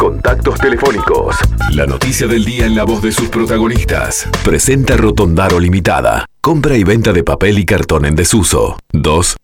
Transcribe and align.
Contactos 0.00 0.58
telefónicos. 0.58 1.36
La 1.72 1.84
noticia 1.84 2.26
del 2.26 2.42
día 2.42 2.64
en 2.64 2.74
la 2.74 2.84
voz 2.84 3.02
de 3.02 3.12
sus 3.12 3.28
protagonistas. 3.28 4.26
Presenta 4.42 4.96
Rotondaro 4.96 5.60
Limitada. 5.60 6.24
Compra 6.40 6.74
y 6.78 6.84
venta 6.84 7.12
de 7.12 7.22
papel 7.22 7.58
y 7.58 7.66
cartón 7.66 8.06
en 8.06 8.16
desuso. 8.16 8.78
2 8.94 9.36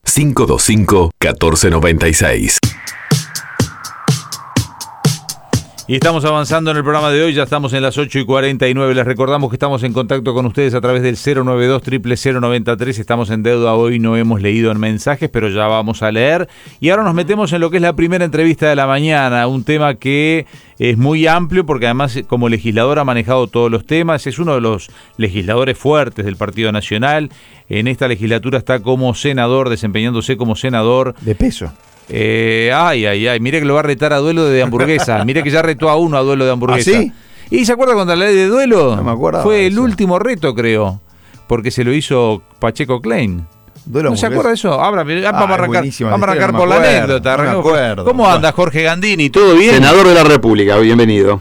Y 5.89 5.95
estamos 5.95 6.25
avanzando 6.25 6.73
en 6.73 6.79
el 6.79 6.82
programa 6.82 7.12
de 7.12 7.23
hoy, 7.23 7.32
ya 7.32 7.45
estamos 7.45 7.73
en 7.73 7.80
las 7.80 7.96
8 7.96 8.18
y 8.18 8.25
49. 8.25 8.93
Les 8.93 9.05
recordamos 9.05 9.50
que 9.50 9.55
estamos 9.55 9.85
en 9.85 9.93
contacto 9.93 10.35
con 10.35 10.45
ustedes 10.45 10.75
a 10.75 10.80
través 10.80 11.00
del 11.00 11.14
092 11.14 11.80
0093. 12.18 12.98
Estamos 12.98 13.30
en 13.30 13.45
deuda 13.45 13.73
hoy, 13.75 14.00
no 14.00 14.17
hemos 14.17 14.43
leído 14.43 14.72
en 14.72 14.80
mensajes, 14.80 15.30
pero 15.30 15.49
ya 15.49 15.68
vamos 15.68 16.03
a 16.03 16.11
leer. 16.11 16.49
Y 16.80 16.91
ahora 16.91 17.04
nos 17.04 17.14
metemos 17.14 17.53
en 17.53 17.61
lo 17.61 17.71
que 17.71 17.77
es 17.77 17.82
la 17.82 17.95
primera 17.95 18.25
entrevista 18.25 18.68
de 18.68 18.75
la 18.75 18.89
mañana, 18.89 19.46
un 19.46 19.62
tema 19.62 19.95
que 19.95 20.46
es 20.80 20.99
muy 20.99 21.29
amplio 21.29 21.64
porque 21.64 21.87
además 21.87 22.18
como 22.26 22.48
legislador 22.48 22.98
ha 22.98 23.04
manejado 23.04 23.46
todos 23.46 23.71
los 23.71 23.87
temas, 23.87 24.26
es 24.26 24.40
uno 24.40 24.57
de 24.57 24.62
los 24.62 24.90
legisladores 25.18 25.79
fuertes 25.79 26.25
del 26.25 26.34
Partido 26.34 26.73
Nacional. 26.73 27.31
En 27.68 27.87
esta 27.87 28.09
legislatura 28.09 28.59
está 28.59 28.81
como 28.81 29.14
senador, 29.14 29.68
desempeñándose 29.68 30.37
como 30.37 30.57
senador. 30.57 31.14
De 31.21 31.37
peso. 31.37 31.71
Eh, 32.09 32.70
ay, 32.75 33.06
ay, 33.06 33.27
ay. 33.28 33.41
Mire 33.41 33.59
que 33.61 33.65
lo 33.67 33.75
va 33.75 33.81
a 33.81 33.84
retar 33.84 34.12
a 34.12 34.19
duelo 34.19 34.45
de 34.45 34.62
hamburguesa. 34.62 35.25
Mire 35.25 35.42
que 35.42 35.51
ya 35.51 35.62
retó 35.62 35.89
a 35.91 35.97
uno 35.97 36.17
a 36.17 36.20
duelo 36.23 36.45
de 36.45 36.53
hamburguesa. 36.53 36.91
¿Ah, 36.95 37.01
sí? 37.01 37.12
¿Y 37.51 37.65
se 37.65 37.73
acuerda 37.73 37.95
cuando 37.95 38.15
la 38.17 38.27
ley 38.27 38.34
de 38.34 38.47
duelo? 38.47 38.97
No 38.97 39.03
me 39.05 39.12
acuerdo. 39.12 39.42
Fue 39.42 39.67
el 39.67 39.79
último 39.79 40.19
reto, 40.19 40.55
creo. 40.55 41.01
Porque 41.47 41.70
se 41.70 41.84
lo 41.84 41.92
hizo 41.92 42.42
Pacheco 42.59 43.01
Klein. 43.01 43.47
Duelo 43.84 44.11
¿No 44.11 44.17
se 44.17 44.27
acuerda 44.27 44.48
de 44.48 44.56
eso? 44.56 44.73
Abra, 44.83 45.05
vamos 45.05 45.23
Ah, 45.25 45.39
a 45.39 45.55
arrancar, 45.55 45.84
vamos 46.01 46.20
a 46.23 46.25
arrancar 46.33 46.53
por 46.56 46.67
la 46.69 46.77
anécdota. 46.77 47.31
no 47.31 47.37
me 47.37 47.42
arrancamos. 47.42 47.67
acuerdo. 47.67 48.05
¿Cómo 48.05 48.29
anda 48.29 48.51
Jorge 48.51 48.83
Gandini? 48.83 49.31
¿Todo 49.31 49.55
bien? 49.55 49.75
Senador 49.75 50.09
de 50.09 50.15
la 50.15 50.25
República, 50.25 50.77
bienvenido. 50.79 51.41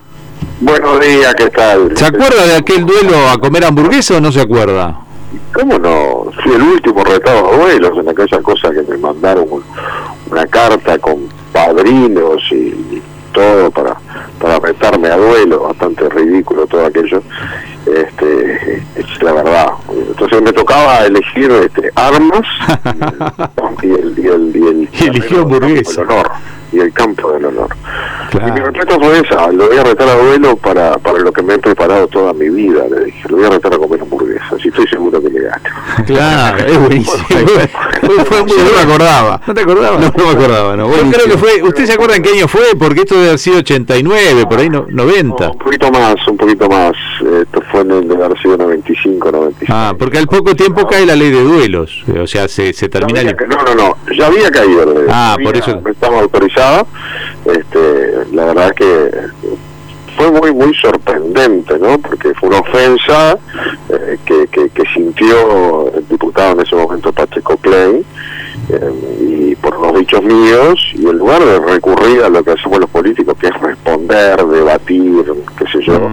Buenos 0.62 1.00
días, 1.00 1.34
¿qué 1.36 1.50
tal? 1.50 1.98
¿Se 1.98 2.06
acuerda 2.06 2.46
de 2.46 2.56
aquel 2.56 2.86
duelo 2.86 3.30
a 3.30 3.40
comer 3.40 3.66
hamburguesa 3.66 4.18
o 4.18 4.22
no 4.22 4.32
se 4.32 4.42
acuerda? 4.42 4.96
¿Cómo 5.54 5.80
no? 5.80 6.26
Fui 6.44 6.54
el 6.54 6.62
último 6.62 7.04
retado 7.04 7.48
de 7.50 7.54
abuelos 7.56 7.98
en 7.98 8.10
aquella 8.10 8.40
cosa 8.44 8.70
que 8.72 8.84
me 8.84 8.98
mandaron 9.00 9.48
una 10.30 10.46
carta 10.48 10.98
con 11.00 11.28
padrinos 11.52 12.42
y 12.52 13.02
todo 13.34 13.70
para 13.72 13.98
para 14.40 14.60
retarme 14.60 15.08
a 15.08 15.18
duelo, 15.18 15.62
bastante 15.64 16.08
ridículo 16.10 16.68
todo 16.68 16.86
aquello. 16.86 17.22
Este, 17.86 18.84
es 18.96 19.24
la 19.24 19.34
verdad. 19.34 19.68
Entonces 19.90 20.42
me 20.42 20.52
tocaba 20.54 21.06
elegir 21.06 21.52
este, 21.52 21.92
armas 21.96 22.46
y 23.84 23.92
el, 23.92 24.14
y 24.18 24.28
el, 24.28 24.56
y 24.56 24.68
el, 24.68 24.90
Y 24.92 25.08
eligió 25.08 25.42
hamburguesa. 25.42 26.02
el 26.02 26.10
honor 26.10 26.32
y 26.72 26.80
el 26.80 26.92
campo 26.94 27.32
del 27.32 27.46
honor. 27.46 27.70
Claro. 28.32 28.48
Y 28.48 28.52
mi 28.52 28.60
respuesta 28.60 28.96
fue 29.00 29.20
esa, 29.20 29.52
lo 29.52 29.68
voy 29.68 29.78
a 29.78 29.84
retar 29.84 30.08
a 30.08 30.16
duelo 30.16 30.56
para, 30.58 30.98
para 30.98 31.20
lo 31.20 31.32
que 31.32 31.42
me 31.42 31.56
he 31.56 31.60
preparado 31.60 32.08
toda 32.08 32.34
mi 32.34 32.50
vida, 32.50 32.84
le 32.90 33.06
dije, 33.06 33.30
lo 33.30 33.38
voy 33.38 33.46
a 33.46 33.50
retar 33.52 33.74
a 33.74 33.78
comer 33.78 34.02
hamburguesas 34.02 34.64
y 34.64 34.68
estoy 34.68 34.88
seguro 34.88 35.22
que 35.22 35.30
le 35.30 35.42
gano. 35.42 35.64
Claro, 36.06 36.58
es 36.66 36.80
buenísimo. 36.80 37.24
Fue, 37.28 38.26
fue 38.26 38.42
muy 38.44 38.52
Sí, 38.52 38.62
no 38.64 38.76
me 38.76 38.94
acordaba. 38.94 39.42
¿No 39.46 39.54
te 39.54 39.62
acordabas? 39.62 40.00
No, 40.00 40.14
no 40.16 40.26
me 40.26 40.32
acordaba, 40.32 40.76
no. 40.76 40.90
Yo 40.90 41.12
creo 41.12 41.26
que 41.26 41.38
fue. 41.38 41.64
¿Usted 41.64 41.86
se 41.86 41.94
acuerda 41.94 42.16
en 42.16 42.24
qué 42.24 42.30
año 42.30 42.48
fue? 42.48 42.76
Porque 42.78 43.02
esto 43.02 43.16
debe 43.16 43.28
haber 43.28 43.40
sido 43.40 43.58
89, 43.58 44.46
por 44.48 44.60
ahí 44.60 44.70
no, 44.70 44.86
90. 44.90 45.52
Un 45.52 45.58
poquito 45.58 45.92
más, 45.92 46.16
un 46.28 46.38
poquito 46.38 46.70
más, 46.70 46.94
esto 47.22 47.62
fue 47.72 47.82
en 47.82 47.92
el 47.92 48.08
de 48.08 48.16
haber 48.24 48.40
sido 48.42 48.58
95, 48.58 49.32
96. 49.32 49.70
Ah, 49.74 49.94
porque 49.98 50.18
al 50.18 50.28
poco 50.28 50.56
tiempo 50.56 50.86
cae 50.88 51.06
la 51.06 51.16
ley 51.16 51.32
de 51.32 51.42
duelos. 51.44 52.04
O 52.22 52.28
sea, 52.28 52.48
se, 52.48 52.74
se 52.74 52.86
Ya 52.88 52.92
termina. 52.92 53.20
había 53.22 53.32
el- 53.32 53.38
ca- 53.38 53.46
No, 53.48 53.64
no, 53.64 53.76
no, 53.76 53.98
ya 54.18 54.28
había 54.28 54.52
caído. 54.52 54.86
la 54.86 54.94
ley. 55.00 55.10
Ah, 55.10 55.36
Ya 55.40 55.44
por 55.46 55.58
eso. 55.58 55.82
Estaba 55.90 56.20
autorizada. 56.20 56.86
Este, 57.46 58.12
la 58.34 58.46
verdad 58.46 58.74
que 58.76 59.12
fue 60.18 60.32
muy, 60.32 60.54
muy 60.54 60.74
sorprendente, 60.76 61.78
¿no? 61.78 61.98
Porque 62.00 62.34
fue 62.36 62.50
una 62.50 62.60
ofensa 62.60 63.38
eh, 63.90 64.18
que, 64.26 64.48
que, 64.48 64.70
que 64.70 64.84
sintió 64.94 65.92
el 65.94 66.08
diputado 66.08 66.54
en 66.54 66.62
ese 66.62 66.76
momento, 66.76 67.12
Pacheco 67.12 67.58
Klein, 67.58 68.04
y 69.20 69.56
por 69.56 69.80
los 69.80 70.00
dichos 70.00 70.24
míos, 70.24 70.80
y 70.94 71.08
en 71.08 71.18
lugar 71.18 71.44
de 71.44 71.60
recurrir 71.60 72.24
a 72.24 72.30
lo 72.30 72.44
que 72.44 72.52
hacemos 72.52 72.80
los 72.80 72.90
políticos, 72.90 73.36
que 73.40 73.48
es 73.48 73.62
responder, 73.62 74.44
debatir, 74.46 75.26
qué 75.58 75.66
sé 75.68 75.84
yo, 75.84 76.10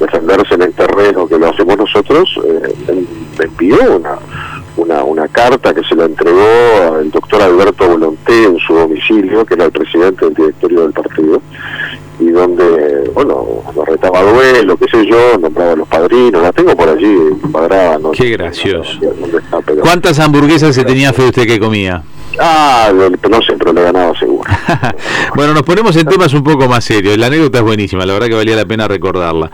defenderse 0.00 0.54
en 0.54 0.62
el 0.62 0.72
terreno 0.72 1.26
que 1.26 1.38
lo 1.38 1.48
hacemos 1.48 1.76
nosotros, 1.76 2.40
eh, 2.44 3.04
envió 3.38 3.96
una, 3.96 4.18
una, 4.76 5.04
una 5.04 5.28
carta 5.28 5.72
que 5.74 5.82
se 5.84 5.94
la 5.94 6.04
entregó 6.06 6.40
al 6.96 7.10
doctor 7.10 7.42
Alberto 7.42 7.88
Volonté 7.88 8.44
en 8.44 8.58
su 8.58 8.74
domicilio, 8.74 9.44
que 9.44 9.54
era 9.54 9.66
el 9.66 9.72
presidente 9.72 10.24
del 10.24 10.34
directorio 10.34 10.80
del 10.82 10.92
partido, 10.92 11.40
y 12.20 12.30
donde, 12.30 13.10
bueno, 13.14 13.46
nos 13.74 13.86
retaba 13.86 14.20
a 14.20 14.22
duelo, 14.22 14.76
qué 14.76 14.86
sé 14.88 15.06
yo, 15.06 15.38
nombraba 15.38 15.72
a 15.72 15.76
los 15.76 15.88
padrinos, 15.88 16.42
la 16.42 16.52
tengo 16.52 16.76
por 16.76 16.88
allí 16.88 17.16
cuadrada. 17.52 17.98
No 17.98 18.10
Qué 18.12 18.30
gracioso. 18.30 18.98
dónde 19.00 19.38
está, 19.38 19.60
pero- 19.60 19.82
¿Cuántas 19.82 20.18
hamburguesas 20.18 20.74
se 20.74 20.84
tenía 20.84 21.12
fe 21.12 21.24
usted 21.26 21.46
que 21.46 21.58
comía? 21.60 22.02
Ah, 22.38 22.90
no 22.92 23.42
sé, 23.42 23.54
pero 23.56 23.72
le 23.72 23.82
ganaba 23.82 24.12
seguro. 24.18 24.33
bueno, 25.36 25.54
nos 25.54 25.62
ponemos 25.62 25.96
en 25.96 26.06
temas 26.06 26.32
un 26.34 26.42
poco 26.44 26.68
más 26.68 26.84
serios. 26.84 27.16
La 27.18 27.26
anécdota 27.26 27.58
es 27.58 27.64
buenísima, 27.64 28.04
la 28.04 28.12
verdad 28.12 28.28
que 28.28 28.34
valía 28.34 28.56
la 28.56 28.66
pena 28.66 28.86
recordarla. 28.88 29.50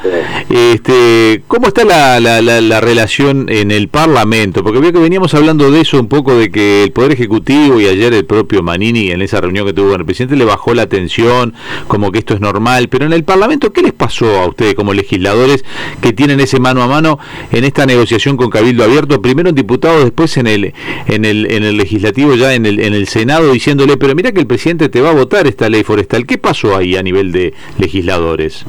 Este, 0.49 1.43
¿Cómo 1.47 1.69
está 1.69 1.85
la, 1.85 2.19
la, 2.21 2.43
la- 2.43 2.61
la 2.61 2.81
relación 2.81 3.47
en 3.49 3.71
el 3.71 3.89
Parlamento? 3.89 4.63
Porque 4.65 4.81
veo 4.81 4.93
que 4.93 4.99
veníamos 4.99 5.33
hablando 5.35 5.71
de 5.71 5.81
eso 5.81 5.99
un 6.01 6.09
poco, 6.09 6.35
de 6.37 6.51
que 6.51 6.85
el 6.85 6.93
Poder 6.93 7.13
Ejecutivo 7.13 7.81
y 7.81 7.87
ayer 7.87 8.13
el 8.15 8.25
propio 8.25 8.63
Manini 8.63 9.11
en 9.11 9.23
esa 9.23 9.41
reunión 9.41 9.67
que 9.67 9.73
tuvo 9.73 9.91
con 9.93 10.01
el 10.01 10.07
presidente 10.07 10.37
le 10.37 10.45
bajó 10.45 10.75
la 10.75 10.83
atención, 10.83 11.55
como 11.87 12.11
que 12.11 12.19
esto 12.19 12.35
es 12.35 12.41
normal. 12.41 12.89
Pero 12.89 13.07
en 13.07 13.13
el 13.13 13.25
Parlamento, 13.25 13.73
¿qué 13.73 13.83
les 13.83 13.93
pasó 13.93 14.39
a 14.41 14.47
ustedes 14.49 14.75
como 14.75 14.93
legisladores 14.93 15.65
que 16.01 16.13
tienen 16.13 16.41
ese 16.41 16.59
mano 16.61 16.83
a 16.83 16.89
mano 16.89 17.19
en 17.53 17.65
esta 17.65 17.87
negociación 17.87 18.37
con 18.37 18.51
Cabildo 18.51 18.85
Abierto? 18.85 19.23
Primero 19.23 19.49
en 19.51 19.55
diputados, 19.55 20.03
después 20.05 20.37
en 20.37 20.47
el, 20.47 20.75
en 21.07 21.25
el, 21.25 21.51
en 21.51 21.63
el 21.65 21.77
legislativo, 21.77 22.35
ya 22.35 22.55
en 22.55 22.67
el, 22.67 22.81
en 22.81 22.95
el 22.95 23.07
Senado, 23.09 23.53
diciéndole, 23.53 23.97
pero 23.97 24.15
mira 24.15 24.33
que 24.33 24.41
el 24.41 24.47
presidente 24.47 24.80
te 24.89 25.01
va 25.01 25.11
a 25.11 25.15
votar 25.15 25.47
esta 25.47 25.69
ley 25.69 25.83
forestal. 25.85 26.27
¿Qué 26.27 26.39
pasó 26.39 26.77
ahí 26.77 26.97
a 26.97 27.03
nivel 27.03 27.33
de 27.33 27.55
legisladores? 27.79 28.65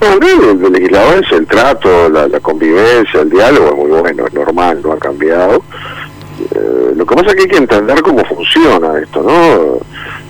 Bueno, 0.00 0.50
el 0.50 0.72
legislador 0.72 1.24
es 1.24 1.32
el 1.32 1.46
trato, 1.46 2.08
la, 2.08 2.28
convivencia, 2.40 3.22
el 3.22 3.30
diálogo 3.30 3.68
es 3.68 3.76
muy 3.76 4.00
bueno, 4.00 4.26
es 4.26 4.34
normal, 4.34 4.80
no 4.82 4.92
ha 4.92 4.98
cambiado. 4.98 5.62
Eh, 6.54 6.92
lo 6.94 7.06
que 7.06 7.14
pasa 7.14 7.28
es 7.28 7.34
que 7.34 7.42
hay 7.42 7.48
que 7.48 7.56
entender 7.56 8.02
cómo 8.02 8.22
funciona 8.26 8.98
esto, 8.98 9.22
¿no? 9.22 9.80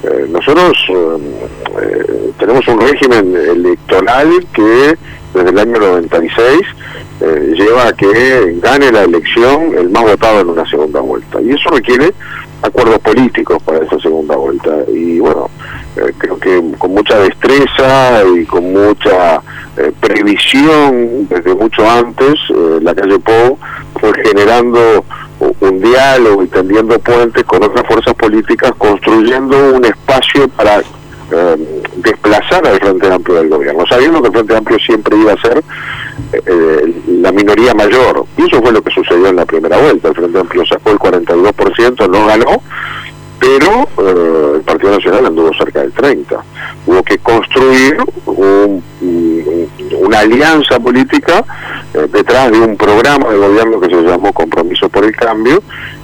Eh, 0.09 0.27
nosotros 0.29 0.73
eh, 0.91 2.31
tenemos 2.39 2.67
un 2.69 2.81
régimen 2.81 3.35
electoral 3.35 4.47
que 4.53 4.97
desde 5.35 5.51
el 5.51 5.59
año 5.59 5.79
96 5.79 6.61
eh, 7.21 7.55
lleva 7.57 7.89
a 7.89 7.93
que 7.93 8.57
gane 8.63 8.93
la 8.93 9.05
elección 9.05 9.75
el 9.77 9.91
más 9.91 10.05
votado 10.05 10.41
en 10.41 10.51
una 10.51 10.69
segunda 10.69 11.01
vuelta. 11.01 11.41
Y 11.41 11.51
eso 11.51 11.71
requiere 11.71 12.13
acuerdos 12.63 12.99
políticos 13.01 13.63
para 13.65 13.85
esa 13.85 13.99
segunda 14.01 14.37
vuelta. 14.37 14.71
Y 14.89 15.19
bueno, 15.19 15.51
eh, 15.97 16.13
creo 16.19 16.39
que 16.39 16.63
con 16.79 16.93
mucha 16.93 17.19
destreza 17.19 18.23
y 18.37 18.45
con 18.45 18.73
mucha 18.73 19.41
eh, 19.77 19.93
previsión 20.01 21.27
desde 21.29 21.55
mucho 21.55 21.89
antes, 21.89 22.35
eh, 22.51 22.79
la 22.83 22.95
calle 22.95 23.19
Pou 23.19 23.59
fue 24.01 24.13
generando 24.25 25.05
un 25.61 25.81
diálogo 25.81 26.43
y 26.43 26.47
tendiendo 26.49 26.99
puentes 26.99 27.45
con 27.45 27.63
otras 27.63 27.87
fuerzas 27.87 28.15
políticas, 28.15 28.73
construyendo 28.79 29.75
un 29.75 29.85
espacio 29.85 30.49
para 30.49 30.83
eh, 31.33 31.83
desplazar 31.97 32.67
al 32.67 32.79
Frente 32.79 33.11
Amplio 33.13 33.37
del 33.39 33.49
gobierno, 33.49 33.85
sabiendo 33.89 34.21
que 34.23 34.29
el 34.29 34.35
Frente 34.35 34.57
Amplio 34.57 34.79
siempre 34.79 35.17
iba 35.17 35.33
a 35.33 35.41
ser 35.41 35.59
eh, 36.33 36.43
eh, 36.47 37.03
la 37.21 37.33
minoría 37.33 37.75
mayor. 37.75 38.25
Y 38.37 38.43
eso 38.45 38.61
fue 38.63 38.73
lo 38.73 38.83
que 38.83 38.93
sucedió 38.93 39.29
en 39.29 39.37
la 39.37 39.45
primera 39.47 39.79
vuelta. 39.79 40.09
El 40.09 40.15
Frente 40.15 40.39
Amplio 40.39 40.65
sacó 40.67 40.91
el 40.91 40.99
42%, 40.99 42.09
no 42.11 42.27
ganó, 42.27 42.63
pero 43.39 43.89
eh, 43.99 44.53
el 44.57 44.61
Partido 44.63 44.93
Nacional 44.93 45.27
anduvo 45.27 45.51
cerca 45.59 45.81
del 45.81 45.93
30%. 45.93 46.41
Hubo 46.87 47.03
que 47.03 47.19
construir 47.19 47.97
un- 48.27 48.83
un- 49.01 49.69
una 50.01 50.21
alianza 50.21 50.79
política 50.79 51.45
detrás 52.13 52.51
de 52.53 52.59
un 52.61 52.77
programa 52.77 53.29
de 53.31 53.39
gobierno 53.39 53.81
que 53.81 53.89
se 53.89 54.03
llamó 54.03 54.33
Compromiso 54.33 54.89
por 54.89 55.05
el 55.05 55.15
Cambio, 55.17 55.63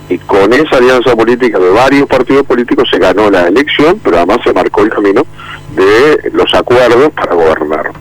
y 0.08 0.18
con 0.18 0.52
esa 0.52 0.76
alianza 0.76 1.14
política 1.16 1.58
de 1.58 1.70
varios 1.70 2.06
partidos 2.06 2.46
políticos 2.46 2.88
se 2.90 2.98
ganó 2.98 3.30
la 3.30 3.48
elección, 3.48 4.00
pero 4.02 4.18
además 4.18 4.38
se 4.44 4.52
marcó 4.52 4.82
el 4.82 4.90
camino 4.90 5.26
de 5.74 6.30
los 6.32 6.52
acuerdos 6.54 7.12
para 7.12 7.34
gobernar. 7.34 7.92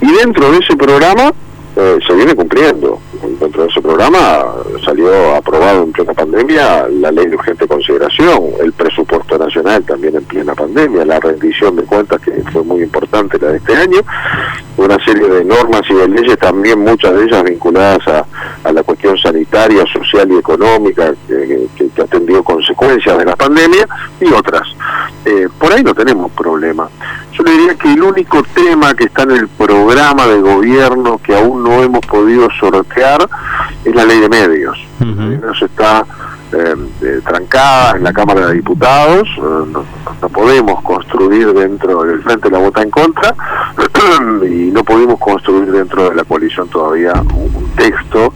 Y 0.00 0.12
dentro 0.12 0.50
de 0.50 0.58
ese 0.58 0.76
programa 0.76 1.32
eh, 1.76 1.98
se 2.06 2.14
viene 2.14 2.34
cumpliendo. 2.34 3.00
Dentro 3.40 3.62
de 3.62 3.68
ese 3.68 3.80
programa 3.80 4.44
salió 4.84 5.36
aprobado 5.36 5.84
en 5.84 5.92
plena 5.92 6.12
pandemia 6.12 6.88
la 6.88 7.12
ley 7.12 7.26
de 7.26 7.36
urgente 7.36 7.66
consideración, 7.66 8.50
el 8.60 8.72
presupuesto 8.72 9.38
nacional 9.38 9.84
también 9.84 10.16
en 10.16 10.24
plena 10.24 10.54
pandemia, 10.54 11.04
la 11.04 11.20
rendición 11.20 11.76
de 11.76 11.84
cuentas 11.84 12.20
que 12.20 12.32
fue 12.52 12.64
muy 12.64 12.82
importante 12.82 13.38
la 13.38 13.52
de 13.52 13.58
este 13.58 13.76
año, 13.76 14.00
una 14.84 14.98
serie 15.04 15.28
de 15.28 15.44
normas 15.44 15.82
y 15.88 15.94
de 15.94 16.08
leyes 16.08 16.38
también 16.38 16.78
muchas 16.80 17.14
de 17.14 17.24
ellas 17.24 17.42
vinculadas 17.44 18.06
a, 18.08 18.24
a 18.64 18.72
la 18.72 18.82
cuestión 18.82 19.16
sanitaria, 19.18 19.84
social 19.92 20.30
y 20.30 20.36
económica 20.38 21.12
que, 21.28 21.66
que- 21.76 21.88
que 21.90 22.02
atendió 22.02 22.42
consecuencias 22.42 23.16
de 23.18 23.24
la 23.24 23.36
pandemia 23.36 23.86
y 24.20 24.32
otras. 24.32 24.62
eh, 25.24 25.48
por 25.58 25.72
ahí 25.72 25.82
no 25.82 25.92
tenemos 25.94 26.30
problema. 26.32 26.88
Yo 27.32 27.42
le 27.44 27.52
diría 27.52 27.74
que 27.74 27.92
el 27.92 28.02
único 28.02 28.42
tema 28.54 28.94
que 28.94 29.04
está 29.04 29.22
en 29.24 29.32
el 29.32 29.48
programa 29.48 30.26
de 30.26 30.40
gobierno 30.40 31.18
que 31.22 31.34
aún 31.36 31.62
no 31.62 31.82
hemos 31.82 32.00
podido 32.06 32.48
sortear 32.58 33.28
es 33.84 33.94
la 33.94 34.04
ley 34.04 34.20
de 34.20 34.28
medios. 34.28 34.78
Uh 35.00 35.64
está 35.64 36.04
eh, 36.52 37.20
trancada 37.24 37.96
en 37.96 38.04
la 38.04 38.12
Cámara 38.12 38.48
de 38.48 38.54
Diputados, 38.54 39.28
no, 39.38 39.84
podemos 40.28 40.82
construir 40.82 41.52
dentro 41.52 42.02
del 42.04 42.22
Frente 42.22 42.50
la 42.50 42.58
Vota 42.58 42.82
en 42.82 42.90
Contra 42.90 43.34
y 44.42 44.70
no 44.70 44.84
pudimos 44.84 45.18
construir 45.18 45.70
dentro 45.70 46.10
de 46.10 46.14
la 46.14 46.24
coalición 46.24 46.68
todavía 46.68 47.12
un, 47.14 47.70
texto 47.76 48.34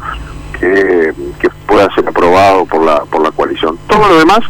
que, 0.58 1.12
que 1.38 1.50
pueda 1.66 1.92
ser 1.94 2.08
aprobado 2.08 2.64
por 2.64 2.82
la, 2.82 3.00
por 3.00 3.22
la 3.22 3.30
coalición. 3.30 3.76
Todo 3.88 4.08
lo 4.08 4.18
demás 4.18 4.40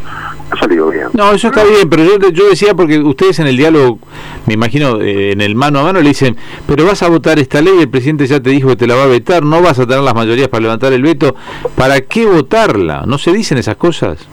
ha 0.51 0.57
salido 0.57 0.91
bien. 0.91 0.94
No, 1.15 1.31
eso 1.31 1.47
está 1.47 1.63
bien, 1.63 1.89
pero 1.89 2.03
yo, 2.03 2.19
yo 2.31 2.49
decía 2.49 2.75
porque 2.75 2.99
ustedes 2.99 3.39
en 3.39 3.47
el 3.47 3.57
diálogo, 3.57 4.01
me 4.47 4.55
imagino, 4.55 5.01
eh, 5.01 5.31
en 5.31 5.41
el 5.43 5.55
mano 5.55 5.79
a 5.79 5.83
mano 5.85 6.01
le 6.01 6.09
dicen, 6.09 6.37
pero 6.67 6.85
vas 6.85 7.05
a 7.05 7.09
votar 7.09 7.39
esta 7.39 7.63
ley, 7.63 7.75
el 7.79 7.89
presidente 7.89 8.27
ya 8.27 8.41
te 8.41 8.51
dijo 8.51 8.71
que 8.71 8.77
te 8.77 8.89
la 8.89 8.97
va 8.97 9.05
a 9.05 9.07
vetar, 9.07 9.45
no 9.45 9.63
vas 9.63 9.79
a 9.79 9.87
tener 9.87 10.03
las 10.03 10.15
mayorías 10.15 10.49
para 10.49 10.63
levantar 10.63 10.93
el 10.93 11.03
veto, 11.03 11.37
¿para 11.77 12.01
qué 12.01 12.27
votarla? 12.27 13.05
¿No 13.07 13.19
se 13.19 13.33
dicen 13.33 13.59
esas 13.59 13.77
cosas? 13.77 14.27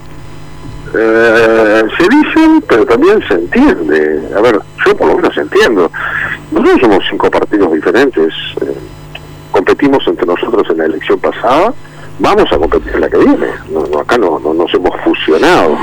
Eh, 0.95 1.83
se 1.99 2.03
dicen, 2.03 2.63
pero 2.67 2.83
también 2.87 3.21
se 3.27 3.35
entiende. 3.35 4.19
A 4.35 4.41
ver, 4.41 4.59
yo 4.83 4.97
por 4.97 5.07
lo 5.07 5.17
menos 5.17 5.37
entiendo. 5.37 5.91
Nosotros 6.51 6.81
somos 6.81 7.03
cinco 7.11 7.29
partidos 7.29 7.71
diferentes. 7.73 8.33
Eh, 8.59 8.73
competimos 9.51 10.05
entre 10.07 10.25
nosotros 10.25 10.67
en 10.71 10.77
la 10.79 10.85
elección 10.85 11.19
pasada 11.19 11.75
vamos 12.21 12.45
a 12.51 12.57
competir 12.57 12.93
en 12.93 13.01
la 13.01 13.09
que 13.09 13.17
viene. 13.17 13.47
No, 13.71 13.99
acá 13.99 14.17
no, 14.17 14.39
no, 14.39 14.53
nos 14.53 14.73
hemos 14.73 14.95
fusionado. 15.01 15.77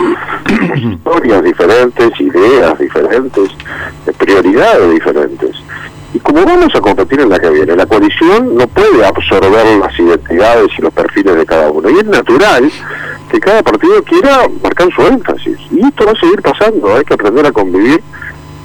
Historias 0.82 1.42
diferentes, 1.42 2.20
ideas 2.20 2.78
diferentes, 2.78 3.50
prioridades 4.16 4.90
diferentes. 4.92 5.56
Y 6.14 6.18
como 6.20 6.44
vamos 6.44 6.74
a 6.74 6.80
competir 6.80 7.20
en 7.20 7.28
la 7.28 7.38
que 7.38 7.50
viene, 7.50 7.76
la 7.76 7.86
coalición 7.86 8.56
no 8.56 8.66
puede 8.66 9.04
absorber 9.04 9.78
las 9.78 9.98
identidades 9.98 10.70
y 10.78 10.82
los 10.82 10.92
perfiles 10.92 11.36
de 11.36 11.44
cada 11.44 11.70
uno. 11.70 11.90
Y 11.90 11.98
es 11.98 12.06
natural 12.06 12.70
que 13.30 13.40
cada 13.40 13.62
partido 13.62 14.02
quiera 14.04 14.48
marcar 14.62 14.88
su 14.94 15.02
énfasis. 15.02 15.58
Y 15.70 15.86
esto 15.86 16.06
va 16.06 16.12
a 16.12 16.20
seguir 16.20 16.40
pasando. 16.40 16.94
Hay 16.96 17.04
que 17.04 17.14
aprender 17.14 17.44
a 17.46 17.52
convivir 17.52 18.02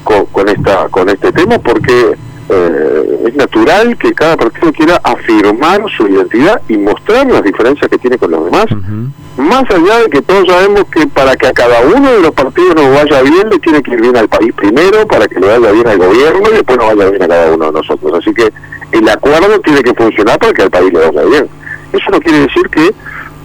con, 0.04 0.24
con, 0.26 0.48
esta, 0.48 0.88
con 0.88 1.08
este 1.10 1.32
tema 1.32 1.58
porque 1.58 2.16
eh, 2.48 3.24
es 3.26 3.34
natural 3.34 3.96
que 3.96 4.12
cada 4.12 4.36
partido 4.36 4.72
quiera 4.72 5.00
afirmar 5.02 5.82
su 5.96 6.06
identidad 6.06 6.60
y 6.68 6.76
mostrar 6.76 7.26
las 7.26 7.42
diferencias 7.42 7.90
que 7.90 7.98
tiene 7.98 8.18
con 8.18 8.30
los 8.30 8.44
demás, 8.44 8.66
más 9.36 9.64
allá 9.68 9.98
de 9.98 10.10
que 10.10 10.22
todos 10.22 10.46
sabemos 10.46 10.84
que 10.92 11.06
para 11.08 11.34
que 11.36 11.48
a 11.48 11.52
cada 11.52 11.80
uno 11.80 12.12
de 12.12 12.20
los 12.20 12.30
partidos 12.32 12.74
nos 12.74 12.94
vaya 12.94 13.22
bien, 13.22 13.50
le 13.50 13.58
tiene 13.58 13.82
que 13.82 13.92
ir 13.92 14.00
bien 14.00 14.16
al 14.16 14.28
país 14.28 14.52
primero, 14.54 15.06
para 15.06 15.26
que 15.26 15.40
le 15.40 15.46
vaya 15.46 15.72
bien 15.72 15.88
al 15.88 15.98
gobierno 15.98 16.48
y 16.50 16.52
después 16.52 16.78
nos 16.78 16.94
vaya 16.94 17.10
bien 17.10 17.22
a 17.22 17.28
cada 17.28 17.52
uno 17.52 17.66
de 17.66 17.72
nosotros. 17.72 18.18
Así 18.18 18.32
que 18.32 18.52
el 18.92 19.08
acuerdo 19.08 19.60
tiene 19.60 19.82
que 19.82 19.94
funcionar 19.94 20.38
para 20.38 20.52
que 20.52 20.62
al 20.62 20.70
país 20.70 20.92
le 20.92 21.00
vaya 21.00 21.22
bien. 21.24 21.48
Eso 21.92 22.10
no 22.10 22.20
quiere 22.20 22.40
decir 22.40 22.68
que 22.70 22.94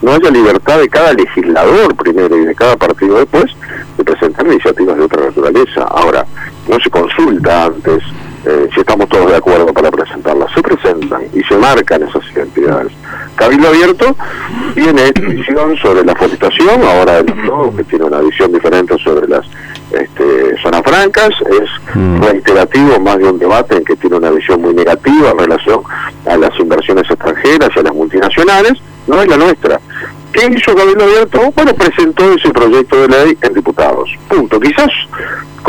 no 0.02 0.14
haya 0.14 0.30
libertad 0.30 0.80
de 0.80 0.90
cada 0.90 1.14
legislador 1.14 1.96
primero 1.96 2.38
y 2.38 2.46
de 2.46 2.56
cada 2.56 2.78
partido 2.78 3.18
después 3.18 3.46
de 3.98 4.04
presentar 4.04 4.46
iniciativas 4.48 4.98
de 4.98 5.04
otra 5.04 5.26
naturaleza. 5.26 5.84
Ahora, 5.84 6.26
no 6.69 6.80
se 6.80 6.89
consulta 6.89 7.66
antes 7.66 8.04
eh, 8.45 8.69
si 8.74 8.80
estamos 8.80 9.10
todos 9.10 9.30
de 9.31 9.38
acuerdo 9.38 9.74
para 9.74 9.92
presentarlas. 9.92 10.51
Se 10.54 10.62
presentan 10.62 11.24
y 11.33 11.44
se 11.44 11.57
marcan 11.57 12.04
esas 12.04 12.24
identidades. 12.33 12.94
Cabildo 13.36 13.68
Abierto 13.68 14.16
tiene 14.74 15.12
visión 15.12 15.75
sobre 15.77 16.06
la 16.06 16.16
forestación, 16.16 16.81
ahora 16.83 17.19
el 17.19 17.25
que 17.75 17.83
tiene 17.83 18.06
una 18.06 18.19
visión 18.19 18.51
diferente 18.51 18.98
sobre 19.04 19.27
las 19.27 19.45
este, 19.92 20.57
zonas 20.62 20.81
francas, 20.83 21.30
es 21.50 21.95
mm. 21.95 22.21
reiterativo 22.21 23.00
más 23.00 23.18
de 23.18 23.25
un 23.25 23.39
debate 23.39 23.77
en 23.77 23.83
que 23.83 23.95
tiene 23.95 24.18
una 24.18 24.30
visión 24.30 24.62
muy 24.62 24.74
negativa 24.74 25.31
en 25.31 25.39
relación 25.39 25.81
a 26.25 26.38
las 26.38 26.57
inversiones 26.60 27.10
extranjeras 27.10 27.69
y 27.75 27.80
a 27.80 27.83
las 27.83 27.94
multinacionales, 27.94 28.74
no 29.07 29.21
es 29.21 29.27
la 29.27 29.38
nuestra. 29.38 29.80
¿Qué 30.31 30.45
hizo 30.45 30.75
Cabildo 30.75 31.04
Abierto? 31.04 31.51
Bueno, 31.56 31.74
presentó 31.74 32.31
ese 32.31 32.51
proyecto 32.51 33.01
de 33.01 33.07
ley 33.07 33.38
en 33.42 33.54
diputados. 33.54 34.10
Punto. 34.27 34.60
Quizás 34.60 34.92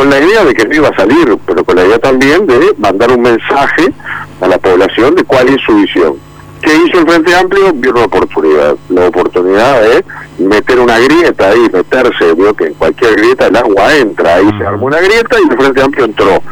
con 0.00 0.08
la 0.08 0.18
idea 0.18 0.46
de 0.46 0.54
que 0.54 0.66
no 0.66 0.74
iba 0.74 0.88
a 0.88 0.96
salir, 0.96 1.36
pero 1.44 1.62
con 1.62 1.76
la 1.76 1.84
idea 1.84 1.98
también 1.98 2.46
de 2.46 2.74
mandar 2.78 3.12
un 3.12 3.20
mensaje 3.20 3.92
a 4.40 4.48
la 4.48 4.56
población 4.56 5.14
de 5.14 5.24
cuál 5.24 5.50
es 5.50 5.60
su 5.60 5.76
visión. 5.76 6.14
¿Qué 6.62 6.74
hizo 6.74 7.00
el 7.00 7.06
Frente 7.06 7.34
Amplio? 7.34 7.70
Vio 7.74 7.90
una 7.90 8.04
oportunidad, 8.04 8.76
la 8.88 9.08
oportunidad 9.08 9.82
de 9.82 10.02
meter 10.38 10.80
una 10.80 10.98
grieta 10.98 11.50
ahí, 11.50 11.68
meterse, 11.70 12.32
vio 12.32 12.54
que 12.54 12.68
en 12.68 12.74
cualquier 12.74 13.14
grieta 13.16 13.48
el 13.48 13.56
agua 13.56 13.94
entra, 13.94 14.36
ahí 14.36 14.48
se 14.58 14.64
armó 14.66 14.86
una 14.86 15.00
grieta 15.00 15.36
y 15.38 15.52
el 15.52 15.58
Frente 15.58 15.82
Amplio 15.82 16.04
entró. 16.06 16.42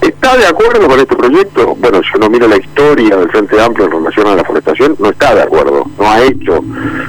¿Está 0.00 0.38
de 0.38 0.46
acuerdo 0.46 0.88
con 0.88 0.98
este 0.98 1.14
proyecto? 1.14 1.76
Bueno, 1.78 2.00
si 2.02 2.16
uno 2.16 2.30
mira 2.30 2.48
la 2.48 2.56
historia 2.56 3.14
del 3.14 3.28
Frente 3.28 3.60
Amplio 3.60 3.84
en 3.84 3.92
relación 3.92 4.26
a 4.28 4.36
la 4.36 4.44
forestación, 4.44 4.96
no 4.98 5.10
está 5.10 5.34
de 5.34 5.42
acuerdo, 5.42 5.84
no 5.98 6.10
ha 6.10 6.22
hecho 6.22 6.64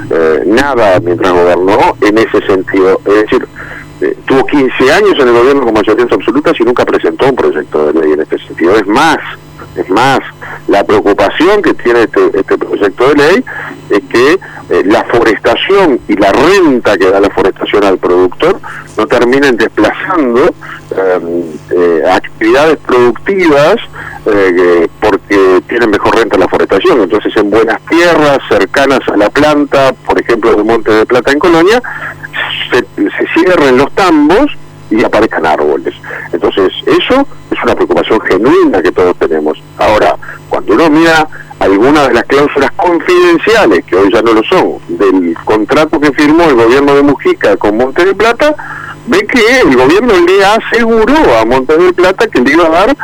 eh, 0.09 0.43
nada 0.45 0.99
mientras 0.99 1.31
gobernó 1.31 1.95
en 2.01 2.17
ese 2.17 2.45
sentido. 2.45 2.99
Es 3.05 3.13
decir, 3.21 3.47
eh, 4.31 4.33
tuvo 4.33 4.45
15 4.45 4.91
años 4.91 5.13
en 5.19 5.27
el 5.27 5.33
gobierno 5.33 5.63
con 5.63 5.73
mayorías 5.73 6.11
absolutas 6.11 6.59
y 6.59 6.63
nunca 6.63 6.85
presentó 6.85 7.25
un 7.25 7.35
proyecto 7.35 7.91
de 7.91 8.01
ley 8.01 8.13
en 8.13 8.21
este 8.21 8.37
sentido. 8.39 8.75
Es 8.75 8.87
más, 8.87 9.17
es 9.75 9.89
más, 9.89 10.19
la 10.67 10.83
preocupación 10.83 11.61
que 11.61 11.73
tiene 11.73 12.03
este, 12.03 12.31
este 12.33 12.57
proyecto 12.57 13.09
de 13.09 13.15
ley 13.15 13.45
es 13.89 14.01
que 14.09 14.33
eh, 14.69 14.83
la 14.85 15.03
forestación 15.05 15.99
y 16.07 16.15
la 16.15 16.31
renta 16.31 16.97
que 16.97 17.09
da 17.09 17.19
la 17.19 17.29
forestación 17.29 17.83
al 17.83 17.97
productor 17.97 18.59
no 18.97 19.07
terminen 19.07 19.57
desplazando 19.57 20.45
em, 20.45 21.43
eh, 21.71 22.03
actividades 22.09 22.77
productivas 22.77 23.75
porque 24.99 25.63
tienen 25.67 25.89
mejor 25.89 26.15
renta 26.15 26.37
la 26.37 26.47
forestación. 26.47 27.01
Entonces, 27.01 27.35
en 27.37 27.49
buenas 27.49 27.81
tierras 27.89 28.37
cercanas 28.47 28.99
a 29.11 29.17
la 29.17 29.31
planta, 29.31 29.93
por 30.05 30.21
ejemplo, 30.21 30.51
del 30.51 30.63
Monte 30.63 30.91
de 30.91 31.05
Plata 31.07 31.31
en 31.31 31.39
Colonia, 31.39 31.81
cierren 33.43 33.77
los 33.77 33.91
tambos 33.93 34.51
y 34.89 35.03
aparezcan 35.03 35.45
árboles. 35.45 35.93
Entonces, 36.33 36.73
eso 36.85 37.25
es 37.49 37.63
una 37.63 37.75
preocupación 37.75 38.19
genuina 38.21 38.81
que 38.81 38.91
todos 38.91 39.15
tenemos. 39.17 39.61
Ahora, 39.77 40.15
cuando 40.49 40.73
uno 40.73 40.89
mira 40.89 41.27
algunas 41.59 42.09
de 42.09 42.13
las 42.15 42.23
cláusulas 42.25 42.71
confidenciales, 42.71 43.85
que 43.85 43.95
hoy 43.95 44.11
ya 44.11 44.21
no 44.21 44.33
lo 44.33 44.43
son, 44.43 44.79
del 44.89 45.35
contrato 45.45 45.99
que 45.99 46.11
firmó 46.11 46.43
el 46.43 46.55
gobierno 46.55 46.95
de 46.95 47.03
Mujica 47.03 47.55
con 47.57 47.77
Monte 47.77 48.03
de 48.05 48.15
Plata, 48.15 48.55
ve 49.07 49.25
que 49.27 49.61
el 49.61 49.75
gobierno 49.75 50.13
le 50.27 50.45
aseguró 50.45 51.37
a 51.37 51.45
Monte 51.45 51.77
de 51.77 51.93
Plata 51.93 52.27
que 52.27 52.41
le 52.41 52.51
iba 52.51 52.65
a 52.65 52.69
dar 52.69 52.97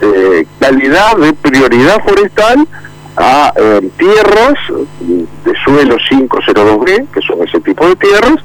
eh, 0.00 0.46
calidad 0.58 1.16
de 1.16 1.32
prioridad 1.34 2.02
forestal 2.04 2.66
a 3.16 3.52
eh, 3.56 3.90
tierras 3.96 4.54
de 5.00 5.54
suelo 5.64 5.96
502B, 5.96 7.08
que 7.12 7.20
son 7.22 7.46
ese 7.46 7.60
tipo 7.60 7.86
de 7.86 7.96
tierras, 7.96 8.36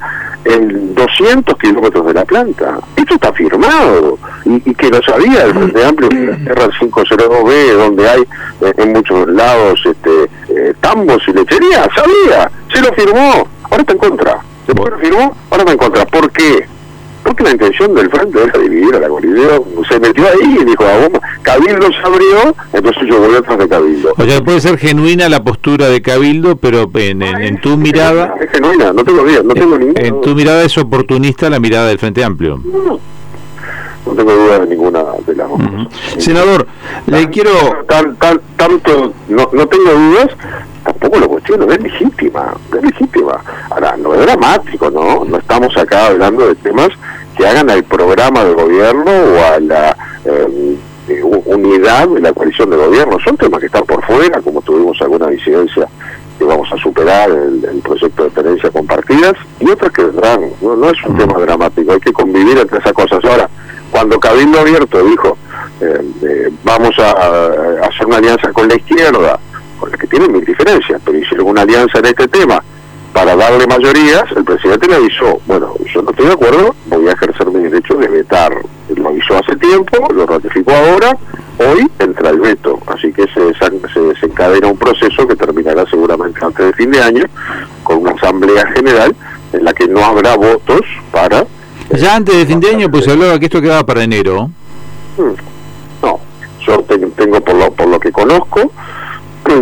en 0.45 0.95
200 0.95 1.57
kilómetros 1.57 2.05
de 2.07 2.13
la 2.13 2.25
planta. 2.25 2.79
Esto 2.95 3.15
está 3.15 3.33
firmado 3.33 4.17
y, 4.45 4.73
que 4.73 4.89
lo 4.89 5.01
sabía 5.01 5.45
el 5.45 5.53
Frente 5.53 5.85
Amplio, 5.85 6.09
la 6.09 6.37
tierra 6.37 6.69
502B, 6.79 7.73
donde 7.73 8.09
hay 8.09 8.21
eh, 8.61 8.73
en 8.77 8.93
muchos 8.93 9.27
lados 9.27 9.79
este, 9.85 10.29
eh, 10.49 10.73
tambos 10.79 11.21
y 11.27 11.33
lechería, 11.33 11.87
sabía, 11.95 12.51
se 12.73 12.81
lo 12.81 12.93
firmó, 12.93 13.47
ahora 13.63 13.81
está 13.81 13.93
en 13.93 13.99
contra. 13.99 14.39
Después 14.67 14.91
lo 14.91 14.99
firmó, 14.99 15.35
ahora 15.49 15.63
está 15.63 15.71
en 15.71 15.77
contra. 15.77 16.05
¿Por 16.05 16.31
qué? 16.31 16.67
Porque 17.29 17.43
la 17.43 17.51
intención 17.51 17.93
del 17.93 18.09
frente 18.09 18.43
era 18.43 18.59
dividir 18.59 18.95
a 18.95 18.99
la 19.01 19.07
coalición. 19.07 19.63
Se 19.87 19.99
metió 19.99 20.25
ahí 20.25 20.57
y 20.61 20.65
dijo, 20.65 20.83
ah, 20.83 21.19
Cabildo 21.43 21.87
se 21.91 21.99
abrió, 22.03 22.55
entonces 22.73 23.03
yo 23.07 23.19
voy 23.19 23.35
atrás 23.35 23.59
de 23.59 23.69
Cabildo. 23.69 24.13
O 24.17 24.23
sea, 24.23 24.43
puede 24.43 24.59
ser 24.59 24.79
genuina 24.79 25.29
la 25.29 25.43
postura 25.43 25.89
de 25.89 26.01
Cabildo, 26.01 26.55
pero 26.55 26.89
en, 26.95 27.61
tu 27.61 27.77
mirada... 27.77 28.33
Es 28.41 28.49
genuina, 28.49 28.91
no 28.93 29.03
tengo 29.03 29.21
duda, 29.21 29.43
no 29.43 29.53
tengo 29.53 29.77
ninguna 29.77 30.01
En 30.01 30.21
tu 30.21 30.33
mirada 30.33 30.63
es 30.63 30.75
oportunista 30.79 31.51
la 31.51 31.59
mirada 31.59 31.89
del 31.89 31.99
Frente 31.99 32.23
Amplio. 32.23 32.59
No, 32.65 32.99
no 34.07 34.13
tengo 34.15 34.33
duda 34.33 34.59
de 34.61 34.65
ninguna 34.65 35.03
de 35.27 35.35
las. 35.35 35.47
Senador, 36.17 36.65
le 37.05 37.29
quiero... 37.29 37.51
Tan, 37.87 38.15
tan, 38.15 38.41
tanto, 38.57 39.13
no, 39.27 39.49
no 39.53 39.67
tengo 39.67 39.91
dudas, 39.91 40.29
tampoco 40.83 41.19
lo 41.19 41.29
cuestiono, 41.29 41.71
es 41.71 41.79
legítima, 41.79 42.55
es 42.75 42.83
legítima. 42.83 43.39
Ahora, 43.69 43.95
no 43.97 44.15
es 44.15 44.21
dramático, 44.21 44.89
¿no? 44.89 45.25
No 45.25 45.37
estamos 45.37 45.77
acá 45.77 46.07
hablando 46.07 46.47
de 46.47 46.55
temas 46.55 46.89
que 47.39 47.47
hagan 47.47 47.69
al 47.69 47.85
programa 47.85 48.43
de 48.43 48.53
gobierno 48.53 49.11
o 49.11 49.45
a 49.45 49.59
la 49.61 49.95
em, 50.25 50.75
unidad 51.45 52.09
de 52.09 52.19
la 52.19 52.33
coalición 52.33 52.69
de 52.69 52.75
gobierno. 52.75 53.17
Son 53.23 53.37
temas 53.37 53.61
que 53.61 53.67
están 53.67 53.85
por 53.85 54.03
fuera, 54.05 54.41
como 54.41 54.61
tuvimos 54.61 55.01
alguna 55.01 55.27
disidencia 55.27 55.87
que 56.37 56.43
vamos 56.43 56.67
a 56.73 56.75
superar 56.75 57.29
el, 57.29 57.63
el 57.63 57.81
proyecto 57.81 58.25
de 58.25 58.29
tenencia 58.31 58.69
compartidas 58.71 59.35
y 59.61 59.69
otras 59.69 59.89
que 59.93 60.03
vendrán. 60.03 60.49
No, 60.61 60.89
es 60.89 61.01
un 61.05 61.17
tema 61.17 61.39
dramático, 61.39 61.93
hay 61.93 62.01
que 62.01 62.11
convivir 62.11 62.57
entre 62.57 62.77
esas 62.77 62.91
cosas. 62.91 63.23
Ahora, 63.23 63.49
cuando 63.89 64.19
Cabildo 64.19 64.59
Abierto 64.59 65.01
dijo, 65.01 65.37
em, 65.79 66.11
eh, 66.21 66.49
vamos 66.65 66.93
a, 66.99 67.11
a 67.11 67.87
hacer 67.87 68.05
una 68.05 68.17
alianza 68.17 68.51
con 68.51 68.67
la 68.67 68.75
izquierda, 68.75 69.39
con 69.79 69.89
la 69.89 69.97
que 69.97 70.07
tienen 70.07 70.33
mil 70.33 70.43
diferencias, 70.43 71.01
pero 71.05 71.17
hicieron 71.17 71.47
una 71.47 71.61
alianza 71.61 71.99
en 71.99 72.05
este 72.07 72.27
tema 72.27 72.61
para 73.19 73.35
darle 73.35 73.67
mayorías, 73.67 74.23
el 74.33 74.45
presidente 74.45 74.87
le 74.87 74.95
avisó, 74.95 75.41
bueno, 75.45 75.73
yo 75.93 76.01
no 76.01 76.11
estoy 76.11 76.27
de 76.27 76.31
acuerdo, 76.31 76.73
voy 76.85 77.05
a 77.09 77.11
ejercer 77.11 77.47
mi 77.47 77.63
derecho 77.63 77.95
de 77.95 78.07
vetar. 78.07 78.53
Lo 78.95 79.09
avisó 79.09 79.37
hace 79.37 79.57
tiempo, 79.57 80.07
lo 80.13 80.25
ratificó 80.25 80.71
ahora, 80.71 81.17
hoy 81.57 81.85
entra 81.99 82.29
el 82.29 82.39
veto, 82.39 82.79
así 82.87 83.11
que 83.11 83.23
se, 83.23 83.53
se 83.93 83.99
desencadena 83.99 84.69
un 84.69 84.77
proceso 84.77 85.27
que 85.27 85.35
terminará 85.35 85.85
seguramente 85.89 86.39
antes 86.41 86.67
de 86.67 86.71
fin 86.71 86.91
de 86.91 87.01
año, 87.01 87.25
con 87.83 87.97
una 87.97 88.11
asamblea 88.11 88.65
general 88.67 89.13
en 89.51 89.65
la 89.65 89.73
que 89.73 89.85
no 89.85 89.99
habrá 89.99 90.37
votos 90.37 90.79
para... 91.11 91.45
Ya 91.91 92.15
antes 92.15 92.37
de 92.37 92.45
fin 92.45 92.61
de 92.61 92.69
año, 92.69 92.89
pues 92.89 93.03
se 93.03 93.11
hablaba 93.11 93.37
que 93.37 93.47
esto 93.47 93.61
quedaba 93.61 93.85
para 93.85 94.01
enero. 94.01 94.49
Hmm. 95.17 95.33
No, 96.01 96.21
yo 96.65 96.85
tengo 97.17 97.41
por 97.41 97.55
lo, 97.55 97.69
por 97.71 97.89
lo 97.89 97.99
que 97.99 98.13
conozco, 98.13 98.71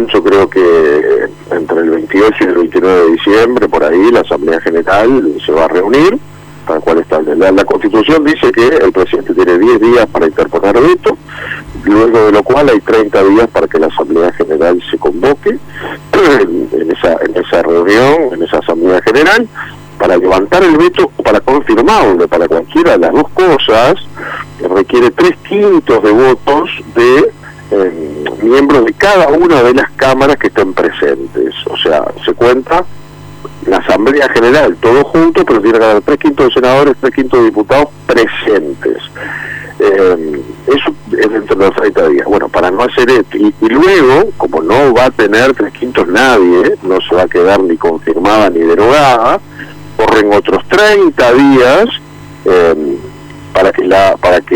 yo 0.07 0.23
creo 0.23 0.49
que 0.49 1.29
entre 1.51 1.79
el 1.79 1.89
28 1.89 2.35
y 2.41 2.43
el 2.43 2.55
29 2.55 3.01
de 3.03 3.11
diciembre, 3.11 3.69
por 3.69 3.83
ahí, 3.83 4.11
la 4.11 4.19
Asamblea 4.19 4.59
General 4.59 5.33
se 5.45 5.51
va 5.51 5.65
a 5.65 5.67
reunir, 5.69 6.17
para 6.65 6.81
cual 6.81 6.99
está. 6.99 7.21
La, 7.21 7.63
Constitución 7.63 8.25
dice 8.25 8.51
que 8.51 8.67
el 8.67 8.91
presidente 8.91 9.33
tiene 9.33 9.57
10 9.57 9.79
días 9.79 10.05
para 10.07 10.27
interponer 10.27 10.81
veto, 10.81 11.17
luego 11.85 12.25
de 12.25 12.31
lo 12.33 12.43
cual 12.43 12.69
hay 12.69 12.81
30 12.81 13.23
días 13.23 13.47
para 13.47 13.67
que 13.67 13.79
la 13.79 13.87
Asamblea 13.87 14.31
General 14.33 14.81
se 14.91 14.97
convoque 14.97 15.57
en 16.11 16.91
esa, 16.91 17.17
en 17.23 17.37
esa 17.37 17.61
reunión, 17.61 18.33
en 18.33 18.43
esa 18.43 18.57
Asamblea 18.57 19.01
General, 19.01 19.47
para 19.97 20.17
levantar 20.17 20.63
el 20.63 20.77
veto 20.77 21.09
o 21.15 21.23
para 21.23 21.39
confirmarlo, 21.39 22.27
para 22.27 22.47
cualquiera 22.47 22.93
de 22.93 22.99
las 22.99 23.13
dos 23.13 23.29
cosas, 23.29 23.95
requiere 24.69 25.11
tres 25.11 25.37
quintos 25.47 26.03
de 26.03 26.11
votos 26.11 26.69
de 26.93 27.26
miembros 28.41 28.85
de 28.85 28.93
cada 28.93 29.27
una 29.29 29.63
de 29.63 29.73
las 29.73 29.89
cámaras 29.91 30.37
que 30.37 30.47
estén 30.47 30.73
presentes. 30.73 31.53
O 31.65 31.77
sea, 31.77 32.03
se 32.25 32.33
cuenta 32.33 32.85
la 33.65 33.77
Asamblea 33.77 34.29
General, 34.29 34.75
todo 34.77 35.03
junto, 35.05 35.43
pero 35.45 35.61
tiene 35.61 35.79
que 35.79 35.85
haber 35.85 36.01
tres 36.01 36.17
quintos 36.19 36.47
de 36.47 36.53
senadores, 36.53 36.95
tres 36.99 37.13
quintos 37.13 37.39
de 37.39 37.45
diputados 37.45 37.87
presentes. 38.05 38.97
Eh, 39.79 40.41
eso 40.67 40.95
es 41.11 41.31
dentro 41.31 41.55
de 41.55 41.65
los 41.67 41.75
30 41.75 42.07
días. 42.09 42.25
Bueno, 42.25 42.49
para 42.49 42.71
no 42.71 42.81
hacer 42.83 43.09
esto, 43.09 43.37
y, 43.37 43.53
luego, 43.61 44.31
como 44.37 44.61
no 44.61 44.93
va 44.93 45.05
a 45.05 45.11
tener 45.11 45.53
tres 45.53 45.73
quintos 45.73 46.07
nadie, 46.07 46.75
no 46.83 46.99
se 47.01 47.15
va 47.15 47.23
a 47.23 47.27
quedar 47.27 47.61
ni 47.61 47.77
confirmada 47.77 48.49
ni 48.49 48.59
derogada, 48.59 49.39
corren 49.95 50.33
otros 50.33 50.67
30 50.67 51.33
días 51.33 51.85
eh, 52.45 52.97
para 53.53 53.71
que 53.71 53.83
la 53.83 54.15
para 54.17 54.41
que 54.41 54.55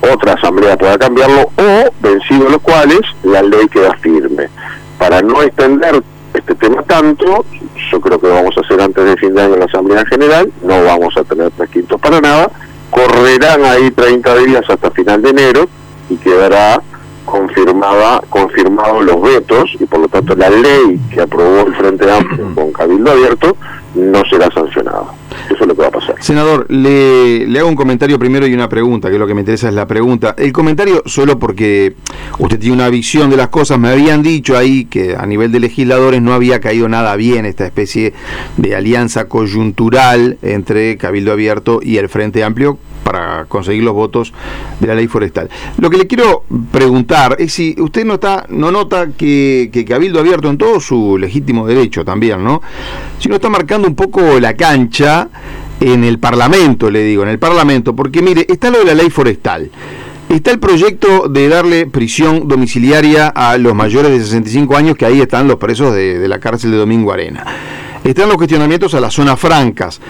otra 0.00 0.34
asamblea 0.34 0.76
pueda 0.76 0.98
cambiarlo 0.98 1.50
o, 1.56 1.92
vencidos 2.00 2.50
los 2.50 2.62
cuales, 2.62 3.00
la 3.22 3.42
ley 3.42 3.68
queda 3.68 3.94
firme. 3.96 4.48
Para 4.98 5.22
no 5.22 5.42
extender 5.42 6.02
este 6.34 6.54
tema 6.54 6.82
tanto, 6.82 7.44
yo 7.90 8.00
creo 8.00 8.20
que 8.20 8.28
vamos 8.28 8.56
a 8.56 8.60
hacer 8.60 8.80
antes 8.80 9.04
de 9.04 9.16
fin 9.16 9.34
de 9.34 9.42
año 9.42 9.56
la 9.56 9.64
Asamblea 9.64 10.04
General, 10.06 10.50
no 10.62 10.84
vamos 10.84 11.16
a 11.16 11.24
tener 11.24 11.50
tres 11.52 11.70
quintos 11.70 12.00
para 12.00 12.20
nada, 12.20 12.50
correrán 12.90 13.64
ahí 13.64 13.90
30 13.90 14.36
días 14.38 14.64
hasta 14.68 14.90
final 14.90 15.22
de 15.22 15.30
enero 15.30 15.68
y 16.10 16.16
quedará 16.16 16.80
confirmada 17.24 18.22
confirmados 18.30 19.04
los 19.04 19.20
vetos 19.20 19.70
y 19.78 19.84
por 19.84 20.00
lo 20.00 20.08
tanto 20.08 20.34
la 20.34 20.48
ley 20.48 20.98
que 21.12 21.20
aprobó 21.20 21.66
el 21.66 21.74
Frente 21.74 22.10
Amplio 22.10 22.54
con 22.54 22.72
Cabildo 22.72 23.10
Abierto 23.10 23.56
no 23.94 24.22
será 24.30 24.50
sancionada. 24.50 25.06
Eso 25.46 25.62
es 25.62 25.66
lo 25.66 25.74
que 25.74 25.82
va 25.82 25.88
a 25.88 25.92
pasar. 25.92 26.14
Senador, 26.20 26.66
le, 26.68 27.46
le, 27.46 27.58
hago 27.58 27.68
un 27.68 27.76
comentario 27.76 28.18
primero 28.18 28.46
y 28.46 28.54
una 28.54 28.68
pregunta, 28.68 29.10
que 29.10 29.18
lo 29.18 29.26
que 29.26 29.34
me 29.34 29.40
interesa 29.40 29.68
es 29.68 29.74
la 29.74 29.86
pregunta. 29.86 30.34
El 30.38 30.52
comentario 30.52 31.02
solo 31.06 31.38
porque 31.38 31.94
usted 32.38 32.58
tiene 32.58 32.74
una 32.74 32.88
visión 32.88 33.30
de 33.30 33.36
las 33.36 33.48
cosas, 33.48 33.78
me 33.78 33.88
habían 33.88 34.22
dicho 34.22 34.56
ahí 34.56 34.84
que 34.86 35.16
a 35.16 35.26
nivel 35.26 35.52
de 35.52 35.60
legisladores 35.60 36.22
no 36.22 36.32
había 36.32 36.60
caído 36.60 36.88
nada 36.88 37.16
bien 37.16 37.46
esta 37.46 37.66
especie 37.66 38.12
de 38.56 38.74
alianza 38.74 39.26
coyuntural 39.26 40.38
entre 40.42 40.96
Cabildo 40.96 41.32
Abierto 41.32 41.80
y 41.82 41.98
el 41.98 42.08
Frente 42.08 42.44
Amplio 42.44 42.78
para 43.08 43.46
conseguir 43.46 43.84
los 43.84 43.94
votos 43.94 44.34
de 44.80 44.86
la 44.86 44.94
ley 44.94 45.06
forestal. 45.06 45.48
Lo 45.78 45.88
que 45.88 45.96
le 45.96 46.06
quiero 46.06 46.44
preguntar 46.70 47.36
es 47.38 47.54
si 47.54 47.74
usted 47.78 48.04
nota, 48.04 48.44
no 48.50 48.70
nota 48.70 49.08
que, 49.16 49.70
que 49.72 49.86
Cabildo 49.86 50.20
Abierto 50.20 50.50
en 50.50 50.58
todo 50.58 50.78
su 50.78 51.16
legítimo 51.16 51.66
derecho 51.66 52.04
también, 52.04 52.44
¿no? 52.44 52.60
Si 53.18 53.30
no 53.30 53.36
está 53.36 53.48
marcando 53.48 53.88
un 53.88 53.94
poco 53.94 54.38
la 54.38 54.54
cancha 54.54 55.27
en 55.80 56.04
el 56.04 56.18
Parlamento, 56.18 56.90
le 56.90 57.02
digo, 57.04 57.22
en 57.22 57.28
el 57.28 57.38
Parlamento, 57.38 57.94
porque 57.94 58.22
mire, 58.22 58.46
está 58.48 58.70
lo 58.70 58.80
de 58.80 58.84
la 58.84 58.94
ley 58.94 59.10
forestal. 59.10 59.70
Está 60.28 60.50
el 60.50 60.58
proyecto 60.58 61.28
de 61.28 61.48
darle 61.48 61.86
prisión 61.86 62.48
domiciliaria 62.48 63.28
a 63.28 63.56
los 63.56 63.74
mayores 63.74 64.10
de 64.10 64.20
65 64.22 64.76
años, 64.76 64.96
que 64.96 65.06
ahí 65.06 65.20
están 65.20 65.48
los 65.48 65.56
presos 65.56 65.94
de, 65.94 66.18
de 66.18 66.28
la 66.28 66.38
cárcel 66.38 66.70
de 66.70 66.76
Domingo 66.76 67.12
Arena. 67.12 67.44
Están 68.04 68.28
los 68.28 68.36
cuestionamientos 68.36 68.94
a 68.94 69.00
las 69.00 69.14
zonas 69.14 69.40
francas 69.40 70.00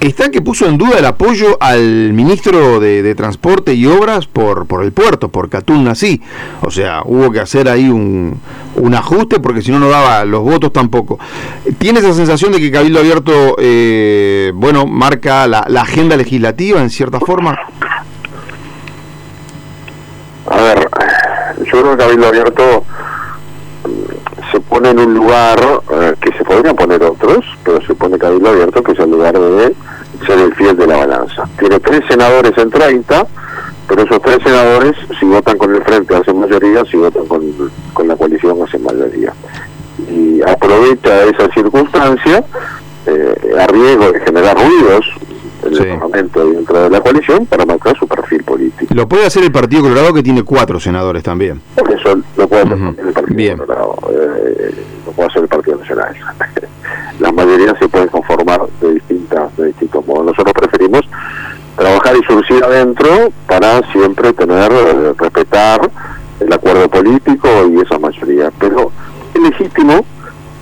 está 0.00 0.30
que 0.30 0.42
puso 0.42 0.66
en 0.66 0.78
duda 0.78 0.98
el 0.98 1.04
apoyo 1.04 1.56
al 1.60 2.12
ministro 2.12 2.80
de, 2.80 3.14
Transporte 3.14 3.74
y 3.74 3.86
Obras 3.86 4.26
por, 4.26 4.66
por 4.66 4.84
el 4.84 4.92
puerto, 4.92 5.28
por 5.28 5.48
Catún 5.48 5.84
Nací. 5.84 6.20
O 6.60 6.70
sea, 6.70 7.02
hubo 7.04 7.30
que 7.30 7.40
hacer 7.40 7.68
ahí 7.68 7.88
un, 7.88 8.40
un 8.76 8.94
ajuste 8.94 9.40
porque 9.40 9.62
si 9.62 9.70
no, 9.70 9.78
no 9.78 9.88
daba 9.88 10.24
los 10.24 10.42
votos 10.42 10.72
tampoco. 10.72 11.18
¿Tiene 11.78 12.00
esa 12.00 12.12
sensación 12.12 12.52
de 12.52 12.60
que 12.60 12.70
Cabildo 12.70 13.00
Abierto, 13.00 13.56
eh, 13.58 14.52
bueno, 14.54 14.86
marca 14.86 15.46
la, 15.46 15.60
agenda 15.80 16.16
legislativa 16.16 16.80
en 16.80 16.90
cierta 16.90 17.20
forma? 17.20 17.58
A 20.50 20.56
ver, 20.56 20.88
yo 21.64 21.70
creo 21.70 21.96
que 21.96 21.96
Cabildo 21.96 22.26
Abierto 22.26 22.84
se 24.52 24.60
pone 24.60 24.90
en 24.90 24.98
un 24.98 25.14
lugar 25.14 25.58
eh, 25.92 26.14
podrían 26.56 26.76
poner 26.76 27.02
otros, 27.02 27.44
pero 27.64 27.80
se 27.82 27.94
pone 27.94 28.18
Cabildo 28.18 28.48
Abierto, 28.48 28.82
que 28.82 28.92
es 28.92 28.98
el 28.98 29.10
lugar 29.10 29.38
de 29.38 29.74
ser 30.26 30.38
el 30.38 30.54
fiel 30.54 30.76
de 30.76 30.86
la 30.86 30.96
balanza. 30.96 31.46
Tiene 31.58 31.78
tres 31.80 32.00
senadores 32.08 32.56
en 32.56 32.70
30, 32.70 33.26
pero 33.86 34.02
esos 34.02 34.22
tres 34.22 34.38
senadores, 34.42 34.96
si 35.20 35.26
votan 35.26 35.58
con 35.58 35.74
el 35.74 35.82
frente, 35.82 36.16
hacen 36.16 36.40
mayoría, 36.40 36.82
si 36.86 36.96
votan 36.96 37.26
con, 37.26 37.42
con 37.92 38.08
la 38.08 38.16
coalición, 38.16 38.56
hacen 38.62 38.82
mayoría. 38.82 39.34
Y 40.10 40.40
aprovecha 40.42 41.24
esa 41.24 41.52
circunstancia, 41.52 42.42
eh, 43.06 43.54
a 43.58 43.66
riesgo 43.66 44.12
de 44.12 44.20
generar 44.20 44.56
ruidos, 44.56 45.04
en 45.62 45.74
el 45.74 45.98
Parlamento 45.98 46.48
dentro 46.48 46.82
de 46.82 46.90
la 46.90 47.00
coalición 47.00 47.46
para 47.46 47.66
marcar 47.66 47.98
su 47.98 48.06
perfil 48.06 48.44
político. 48.44 48.94
Lo 48.94 49.08
puede 49.08 49.26
hacer 49.26 49.42
el 49.42 49.52
Partido 49.52 49.82
Colorado 49.82 50.14
que 50.14 50.22
tiene 50.22 50.42
cuatro 50.42 50.78
senadores 50.78 51.22
también. 51.22 51.60
Por 51.74 51.90
eso 51.92 52.18
lo 52.36 52.48
puede 52.48 52.62
hacer 52.62 52.78
el 52.78 53.12
Partido 53.12 53.56
Colorado, 53.58 53.96
eh, 54.10 54.74
puede 55.16 55.28
hacer 55.30 55.42
el 55.42 55.48
Partido 55.48 55.78
Nacional. 55.78 56.14
Las 57.18 57.32
mayorías 57.34 57.74
se 57.78 57.88
pueden 57.88 58.08
conformar 58.08 58.60
de 58.80 58.94
distintas 58.94 59.56
de 59.56 59.66
distintos 59.66 60.06
modos. 60.06 60.26
Nosotros 60.26 60.52
preferimos 60.52 61.00
trabajar 61.76 62.16
y 62.16 62.24
surgir 62.24 62.62
adentro 62.62 63.08
para 63.46 63.80
siempre 63.92 64.32
tener, 64.34 64.70
eh, 64.70 65.12
respetar 65.16 65.90
el 66.40 66.52
acuerdo 66.52 66.88
político 66.88 67.48
y 67.72 67.80
esa 67.80 67.98
mayoría. 67.98 68.52
Pero 68.58 68.92
es 69.34 69.40
legítimo 69.40 70.04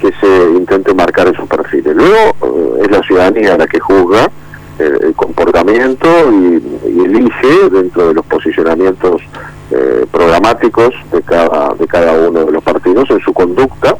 que 0.01 0.13
se 0.21 0.51
intente 0.57 0.95
marcar 0.95 1.29
esos 1.29 1.49
perfiles. 1.49 1.95
Luego 1.95 2.15
eh, 2.15 2.83
es 2.85 2.91
la 2.91 3.03
ciudadanía 3.03 3.57
la 3.57 3.67
que 3.67 3.81
juzga 3.81 4.31
el, 4.79 5.15
comportamiento 5.15 6.09
y, 6.33 6.61
elige 7.05 7.71
dentro 7.71 8.09
de 8.09 8.15
los 8.15 8.27
posicionamientos 8.27 9.23
eh, 9.71 10.05
programáticos 10.11 10.93
de 11.13 11.23
cada, 11.23 11.75
de 11.75 11.87
cada 11.87 12.29
uno 12.29 12.45
de 12.45 12.53
los 12.53 12.63
partidos 12.63 13.09
en 13.11 13.21
su 13.21 13.33
conducta 13.33 13.97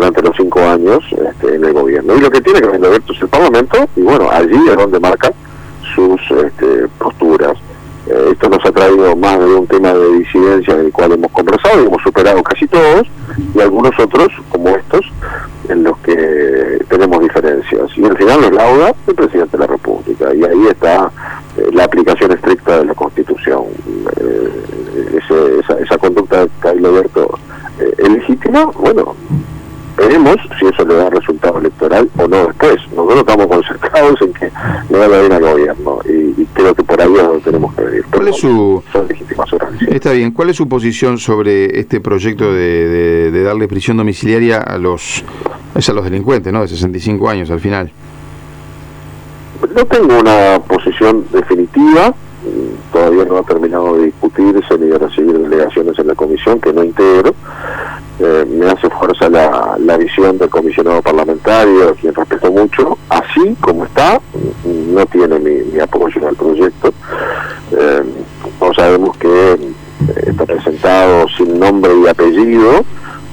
durante 0.00 0.22
los 0.22 0.34
cinco 0.34 0.60
años 0.60 1.04
este, 1.10 1.56
en 1.56 1.62
el 1.62 1.74
gobierno. 1.74 2.16
Y 2.16 2.20
lo 2.20 2.30
que 2.30 2.40
tiene 2.40 2.62
que 2.62 2.68
ver 2.68 3.02
es 3.06 3.20
el 3.20 3.28
Parlamento, 3.28 3.86
y 3.96 4.00
bueno, 4.00 4.30
allí 4.30 4.56
es 4.66 4.76
donde 4.76 4.98
marca 4.98 5.30
sus 5.94 6.18
este, 6.42 6.88
posturas. 6.98 7.52
Eh, 8.08 8.28
esto 8.32 8.48
nos 8.48 8.64
ha 8.64 8.72
traído 8.72 9.14
más 9.14 9.38
de 9.38 9.44
un 9.44 9.66
tema 9.66 9.92
de 9.92 10.18
disidencia 10.18 10.74
del 10.74 10.90
cual 10.90 11.12
hemos 11.12 11.30
conversado 11.32 11.82
y 11.82 11.86
hemos 11.86 12.02
superado 12.02 12.42
casi 12.42 12.66
todos, 12.66 13.06
y 13.54 13.60
algunos 13.60 13.92
otros, 14.00 14.28
como 14.48 14.70
estos, 14.70 15.04
en 15.68 15.84
los 15.84 15.98
que 15.98 16.82
tenemos 16.88 17.20
diferencias. 17.20 17.90
Y 17.94 18.04
al 18.06 18.16
final 18.16 18.40
nos 18.40 18.52
lauda 18.52 18.94
el 19.06 19.14
presidente 19.14 19.58
de 19.58 19.58
la 19.58 19.66
República. 19.66 20.34
Y 20.34 20.42
ahí 20.44 20.66
está 20.70 21.10
eh, 21.58 21.68
la 21.74 21.84
aplicación 21.84 22.32
estricta 22.32 22.78
de 22.78 22.86
la 22.86 22.94
Constitución. 22.94 23.64
Eh, 24.16 25.18
esa, 25.18 25.78
esa, 25.78 25.98
conducta 25.98 26.40
de 26.40 26.50
Cailo 26.60 26.88
Alberto 26.88 27.38
es 27.98 28.08
legítima, 28.08 28.66
bueno, 28.76 29.14
veremos 30.00 30.36
si 30.58 30.66
eso 30.66 30.84
le 30.84 30.94
da 30.94 31.10
resultado 31.10 31.58
electoral 31.58 32.08
o 32.16 32.26
no 32.26 32.46
después. 32.46 32.76
Nosotros 32.94 33.20
estamos 33.20 33.46
concentrados 33.46 34.22
en 34.22 34.32
que 34.32 34.50
le 34.88 34.89
va 35.08 35.16
a 35.16 35.20
bien 35.20 35.32
al 35.32 35.42
gobierno 35.42 35.98
y, 36.04 36.44
creo 36.52 36.74
que 36.74 36.82
por 36.82 37.00
ahí 37.00 37.12
es 37.14 37.22
donde 37.22 37.40
tenemos 37.40 37.74
que 37.74 37.82
venir. 37.82 38.04
¿Cuál 38.10 38.28
es 38.28 38.36
su... 38.36 38.82
Está 39.88 40.12
bien. 40.12 40.32
¿Cuál 40.32 40.50
es 40.50 40.56
su 40.56 40.68
posición 40.68 41.18
sobre 41.18 41.78
este 41.78 42.00
proyecto 42.00 42.52
de, 42.52 43.30
de, 43.30 43.42
darle 43.42 43.68
prisión 43.68 43.96
domiciliaria 43.96 44.58
a 44.58 44.78
los, 44.78 45.24
a 45.74 45.92
los 45.92 46.04
delincuentes, 46.04 46.52
¿no? 46.52 46.62
De 46.62 46.68
65 46.68 47.28
años 47.28 47.50
al 47.50 47.60
final. 47.60 47.90
No 49.74 49.84
tengo 49.86 50.18
una 50.18 50.60
posición 50.66 51.24
definitiva. 51.32 52.14
todavía 52.92 53.24
no 53.24 53.38
ha 53.38 53.42
terminado 53.42 53.96
de 53.96 54.06
discutirse 54.06 54.78
ni 54.78 54.86
de 54.88 54.98
recibir 54.98 55.38
delegaciones 55.38 55.98
en 55.98 56.06
la 56.06 56.14
comisión, 56.14 56.60
que 56.60 56.72
no 56.72 56.82
integro. 56.82 57.34
Eh, 58.18 58.44
me 58.46 58.66
hace 58.66 58.90
fuerza 58.90 59.30
la, 59.30 59.76
la 59.78 59.96
visión 59.96 60.36
del 60.36 60.50
comisionado 60.50 61.00
parlamentario, 61.00 61.88
a 61.88 61.94
quien 61.94 62.14
respeto 62.14 62.52
mucho, 62.52 62.98
así 63.08 63.56
como 63.60 63.86
está, 63.86 64.19
no 65.00 65.06
tiene 65.06 65.38
mi, 65.38 65.80
apoyo 65.80 66.28
al 66.28 66.36
proyecto. 66.36 66.92
Eh, 67.72 68.02
no 68.60 68.74
sabemos 68.74 69.16
que 69.16 69.58
está 70.26 70.44
presentado 70.44 71.26
sin 71.36 71.58
nombre 71.58 71.92
y 72.04 72.08
apellido, 72.08 72.84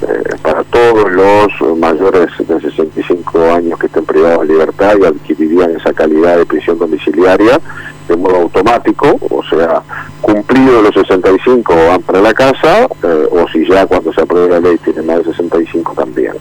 eh, 0.02 0.36
para 0.44 0.64
todos 0.66 1.12
los 1.12 1.78
mayores 1.78 2.30
de 2.48 2.62
65 2.62 3.40
años 3.52 3.80
que 3.80 3.88
estén 3.88 4.06
privados 4.06 4.42
de 4.42 4.54
libertad 4.54 4.94
y 5.02 5.06
adquirirían 5.06 5.72
esa 5.72 5.92
calidad 5.92 6.38
de 6.38 6.46
prisión 6.46 6.78
domiciliaria 6.78 7.60
de 8.08 8.16
modo 8.16 8.38
automático, 8.38 9.18
o 9.30 9.44
sea, 9.44 9.82
cumplido 10.22 10.82
los 10.82 10.94
65 10.94 11.76
van 11.76 12.02
para 12.04 12.22
la 12.22 12.34
casa, 12.34 12.88
eh, 13.04 13.28
o 13.30 13.46
si 13.50 13.68
ya 13.68 13.86
cuando 13.86 14.14
se 14.14 14.22
apruebe 14.22 14.50
la 14.50 14.60
ley 14.62 14.78
tiene 14.78 15.02
más 15.02 15.18
de 15.18 15.34
65 15.34 15.94
también, 15.94 16.34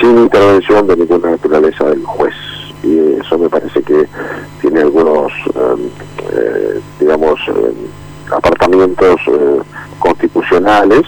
sin 0.00 0.18
intervención 0.18 0.86
de 0.88 0.96
ninguna 0.96 1.30
naturaleza 1.30 1.84
del 1.84 2.04
juez. 2.04 2.34
Y 2.82 3.20
eso 3.20 3.38
me 3.38 3.48
parece 3.48 3.82
que 3.82 4.06
tiene 4.60 4.80
algunos, 4.80 5.32
eh, 5.54 6.80
digamos, 7.00 7.40
apartamientos 8.30 9.20
constitucionales 9.98 11.02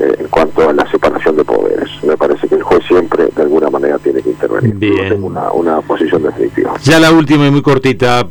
eh, 0.00 0.16
en 0.20 0.28
cuanto 0.28 0.68
a 0.68 0.72
la 0.72 0.88
separación 0.90 1.36
de 1.36 1.44
poderes. 1.44 1.88
Me 2.02 2.16
parece 2.16 2.48
que 2.48 2.54
el 2.54 2.62
juez 2.62 2.84
siempre, 2.86 3.28
de 3.34 3.42
alguna 3.42 3.70
manera, 3.70 3.98
tiene 3.98 4.22
que 4.22 4.30
intervenir. 4.30 4.74
Bien. 4.76 5.22
una, 5.22 5.50
una 5.52 5.80
posición 5.80 6.22
definitiva. 6.22 6.74
Ya 6.82 7.00
la 7.00 7.12
última 7.12 7.46
y 7.46 7.50
muy 7.50 7.62
cortita. 7.62 8.26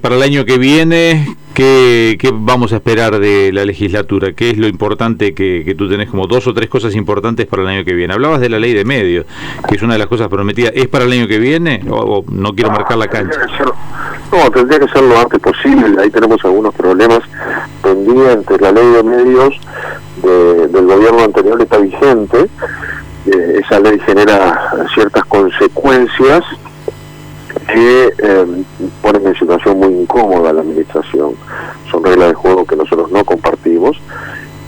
para 0.00 0.14
el 0.16 0.22
año 0.22 0.44
que 0.44 0.58
viene, 0.58 1.36
¿qué, 1.58 2.16
¿qué, 2.20 2.30
vamos 2.32 2.72
a 2.72 2.76
esperar 2.76 3.18
de 3.18 3.50
la 3.52 3.64
legislatura? 3.64 4.32
¿Qué 4.32 4.50
es 4.50 4.58
lo 4.58 4.68
importante 4.68 5.34
que, 5.34 5.64
que, 5.64 5.74
tú 5.74 5.88
tenés 5.88 6.08
como 6.08 6.28
dos 6.28 6.46
o 6.46 6.54
tres 6.54 6.68
cosas 6.68 6.94
importantes 6.94 7.46
para 7.46 7.62
el 7.62 7.68
año 7.68 7.84
que 7.84 7.94
viene? 7.94 8.14
Hablabas 8.14 8.40
de 8.40 8.48
la 8.48 8.60
ley 8.60 8.74
de 8.74 8.84
medios, 8.84 9.26
que 9.68 9.74
es 9.74 9.82
una 9.82 9.94
de 9.94 9.98
las 9.98 10.06
cosas 10.06 10.28
prometidas. 10.28 10.70
¿Es 10.76 10.86
para 10.86 11.04
el 11.04 11.10
año 11.10 11.26
que 11.26 11.40
viene 11.40 11.82
o, 11.90 12.24
no 12.30 12.52
quiero 12.52 12.70
marcar 12.70 12.96
la 12.96 13.08
cancha? 13.08 13.40
no, 14.30 14.50
tendría 14.52 14.78
que 14.78 14.88
ser 14.88 15.02
lo 15.02 15.18
antes 15.18 15.40
posible. 15.40 16.00
Ahí 16.00 16.10
tenemos 16.10 16.44
algunos 16.44 16.72
problemas 16.76 17.22
pendientes. 17.82 18.60
La 18.60 18.70
ley 18.70 18.86
de 18.92 19.02
medios 19.02 19.60
del 20.22 20.86
gobierno 20.86 21.24
anterior 21.24 21.60
está 21.60 21.78
vigente. 21.78 22.46
Eh, 23.26 23.60
esa 23.64 23.80
ley 23.80 23.98
genera 24.06 24.70
ciertas 24.94 25.24
consecuencias 25.24 26.44
que 27.66 28.12
eh, 28.16 28.46
ponen 29.02 29.26
en 29.26 29.34
situación 29.34 29.78
muy 29.78 29.92
incómoda 29.92 30.50
a 30.50 30.52
la 30.52 30.60
administración. 30.60 31.34
Reglas 32.08 32.28
de 32.28 32.34
juego 32.34 32.64
que 32.64 32.76
nosotros 32.76 33.10
no 33.10 33.22
compartimos 33.24 34.00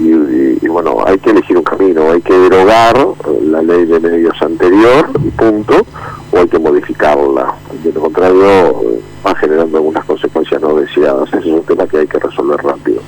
y, 0.01 0.67
bueno, 0.69 1.05
hay 1.07 1.19
que 1.19 1.31
elegir 1.31 1.57
un 1.57 1.63
camino, 1.63 2.11
hay 2.11 2.21
que 2.23 2.33
derogar 2.33 2.97
la 3.43 3.63
ley 3.63 3.85
de 3.85 4.01
medios 4.01 4.41
anterior 4.41 5.11
y 5.23 5.31
punto, 5.31 5.85
o 6.33 6.39
hay 6.39 6.49
que 6.49 6.59
modificarla. 6.59 7.55
De 7.83 7.93
lo 7.93 8.01
contrario, 8.01 8.83
va 9.27 9.35
generando 9.35 9.79
algunas 9.79 10.05
consecuencias 10.05 10.61
no 10.63 10.75
deseadas. 10.75 11.29
Ese 11.29 11.39
es 11.39 11.47
un 11.47 11.65
tema 11.65 11.87
que 11.87 11.99
hay 11.99 12.07
que 12.07 12.19
resolver 12.19 12.63
rápido. 12.63 13.03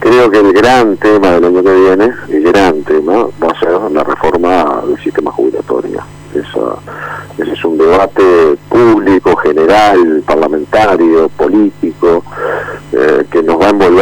Creo 0.00 0.30
que 0.30 0.40
el 0.40 0.52
gran 0.52 0.96
tema 0.96 1.30
del 1.30 1.44
año 1.44 1.62
que 1.62 1.74
viene, 1.74 2.12
el 2.28 2.42
gran 2.42 2.82
tema, 2.82 3.28
va 3.42 3.48
a 3.48 3.58
ser 3.58 3.72
la 3.92 4.04
reforma 4.04 4.82
del 4.86 5.02
sistema 5.02 5.30
jubilatorio. 5.30 6.00
ese 6.34 7.52
es 7.52 7.64
un 7.64 7.78
debate 7.78 8.56
público, 8.68 9.36
general, 9.36 10.22
parlamentario, 10.26 11.26
eh, 11.26 11.28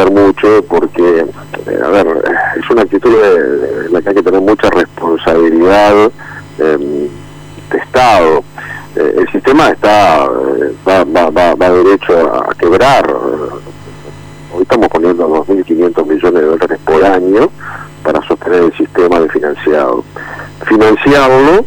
mucho 0.09 0.63
porque, 0.67 1.25
eh, 1.67 1.79
a 1.83 1.87
ver, 1.89 2.23
es 2.57 2.69
una 2.69 2.81
actitud 2.81 3.13
en 3.13 3.93
la 3.93 4.01
que 4.01 4.09
hay 4.09 4.15
que 4.15 4.23
tener 4.23 4.41
mucha 4.41 4.69
responsabilidad 4.69 6.11
em, 6.57 7.07
de 7.69 7.77
Estado. 7.77 8.43
Eh, 8.95 9.15
el 9.19 9.31
sistema 9.31 9.69
está 9.69 10.27
va, 10.87 11.03
va, 11.03 11.55
va, 11.55 11.69
derecho 11.69 12.13
a 12.33 12.53
quebrar 12.55 13.05
Hoy 14.53 14.63
estamos 14.63 14.89
poniendo 14.89 15.29
2.500 15.29 16.05
millones 16.05 16.41
de 16.41 16.47
dólares 16.47 16.79
por 16.83 17.05
año 17.05 17.49
para 18.03 18.21
sostener 18.27 18.63
el 18.63 18.73
sistema 18.73 19.21
de 19.21 19.29
financiado. 19.29 20.03
Financiarlo 20.65 21.65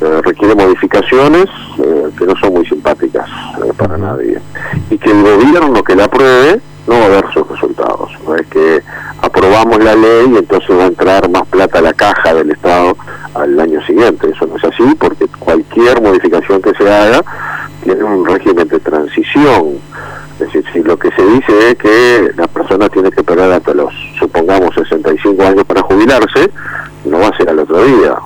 eh, 0.00 0.20
requiere 0.22 0.54
modificaciones 0.54 1.44
eh, 1.78 2.10
que 2.18 2.24
no 2.24 2.34
son 2.36 2.54
muy 2.54 2.66
simpáticas 2.66 3.28
eh, 3.62 3.72
para 3.76 3.98
nadie. 3.98 4.40
Y 4.88 4.96
que 4.96 5.10
el 5.10 5.22
gobierno 5.22 5.84
que 5.84 5.94
la 5.94 6.04
apruebe 6.04 6.58
no 6.86 6.98
va 6.98 7.04
a 7.04 7.08
ver 7.08 7.24
sus 7.34 7.46
resultados. 7.62 8.10
No 8.26 8.34
es 8.36 8.46
que 8.48 8.82
aprobamos 9.20 9.82
la 9.82 9.94
ley 9.94 10.32
y 10.34 10.36
entonces 10.38 10.76
va 10.76 10.84
a 10.84 10.88
entrar 10.88 11.28
más 11.30 11.46
plata 11.48 11.78
a 11.78 11.82
la 11.82 11.92
caja 11.92 12.34
del 12.34 12.50
Estado 12.50 12.96
al 13.34 13.58
año 13.58 13.84
siguiente. 13.86 14.30
Eso 14.30 14.46
no 14.46 14.56
es 14.56 14.64
así 14.64 14.94
porque 14.98 15.26
cualquier 15.38 16.00
modificación 16.02 16.60
que 16.60 16.74
se 16.74 16.92
haga 16.92 17.22
tiene 17.84 18.04
un 18.04 18.24
régimen 18.24 18.68
de 18.68 18.78
transición 18.80 19.80
es 20.42 20.52
decir, 20.52 20.64
si 20.72 20.82
lo 20.82 20.98
que 20.98 21.10
se 21.12 21.24
dice 21.24 21.70
es 21.70 21.74
que 21.76 22.32
la 22.36 22.48
persona 22.48 22.88
tiene 22.88 23.10
que 23.10 23.20
esperar 23.20 23.52
hasta 23.52 23.74
los, 23.74 23.92
supongamos, 24.18 24.74
65 24.74 25.40
años 25.42 25.64
para 25.64 25.82
jubilarse, 25.82 26.50
no 27.04 27.18
va 27.20 27.28
a 27.28 27.36
ser 27.36 27.48
al 27.50 27.60
otro 27.60 27.84
día. 27.84 28.16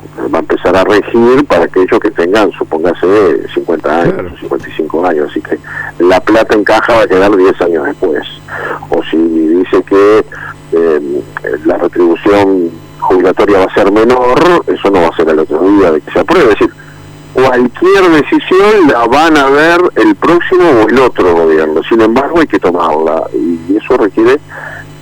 Va 0.76 0.80
a 0.80 0.82
empezar 0.82 0.86
a 0.86 1.24
regir 1.24 1.46
para 1.46 1.64
aquellos 1.64 2.00
que 2.00 2.10
tengan, 2.10 2.52
supóngase, 2.52 3.48
50 3.54 4.00
años, 4.02 4.40
55 4.40 5.06
años. 5.06 5.30
Así 5.30 5.40
que 5.40 5.58
la 6.00 6.20
plata 6.20 6.54
en 6.54 6.64
caja 6.64 6.94
va 6.94 7.02
a 7.02 7.06
quedar 7.06 7.34
10 7.34 7.60
años 7.62 7.86
después. 7.86 8.26
O 8.90 9.02
si 9.04 9.16
dice 9.16 9.82
que 9.84 10.24
eh, 10.72 11.22
la 11.64 11.78
retribución 11.78 12.70
jubilatoria 12.98 13.60
va 13.60 13.64
a 13.64 13.74
ser 13.74 13.90
menor, 13.90 14.38
eso 14.66 14.90
no 14.90 15.02
va 15.02 15.08
a 15.08 15.16
ser 15.16 15.30
al 15.30 15.38
otro 15.38 15.60
día 15.60 15.92
de 15.92 16.00
que 16.00 16.10
se 16.12 16.20
apruebe. 16.20 16.52
Es 16.52 16.58
decir, 16.58 16.74
cualquier 17.32 18.10
decisión 18.10 18.88
la 18.88 19.06
van 19.06 19.36
a 19.36 19.48
ver 19.48 19.80
el 19.94 20.14
próximo 20.16 20.64
o 20.82 20.88
el 20.88 20.98
otro 20.98 21.34
gobierno. 21.34 21.82
Sin 21.88 22.02
embargo, 22.02 22.40
hay 22.40 22.46
que 22.46 22.58
tomarla 22.58 23.22
y 23.32 23.76
eso 23.76 23.96
requiere 23.96 24.34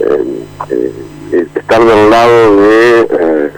eh, 0.01 0.45
eh, 0.71 1.47
estar 1.55 1.85
del 1.85 2.11
lado 2.11 2.57
de 2.57 3.09
eh, 3.11 3.53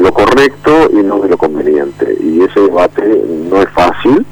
lo 0.00 0.12
correcto 0.12 0.88
y 0.92 0.96
no 0.96 1.20
de 1.20 1.28
lo 1.28 1.38
conveniente. 1.38 2.16
Y 2.20 2.42
ese 2.42 2.60
debate 2.60 3.02
no 3.50 3.62
es 3.62 3.68
fácil, 3.70 4.26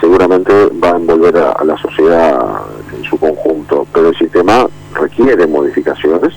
seguramente 0.00 0.52
va 0.82 0.92
a 0.92 0.96
envolver 0.96 1.36
a, 1.36 1.64
la 1.64 1.76
sociedad 1.76 2.40
en 2.96 3.04
su 3.04 3.18
conjunto, 3.18 3.86
pero 3.92 4.08
el 4.08 4.16
sistema 4.16 4.66
requiere 4.94 5.46
modificaciones, 5.46 6.34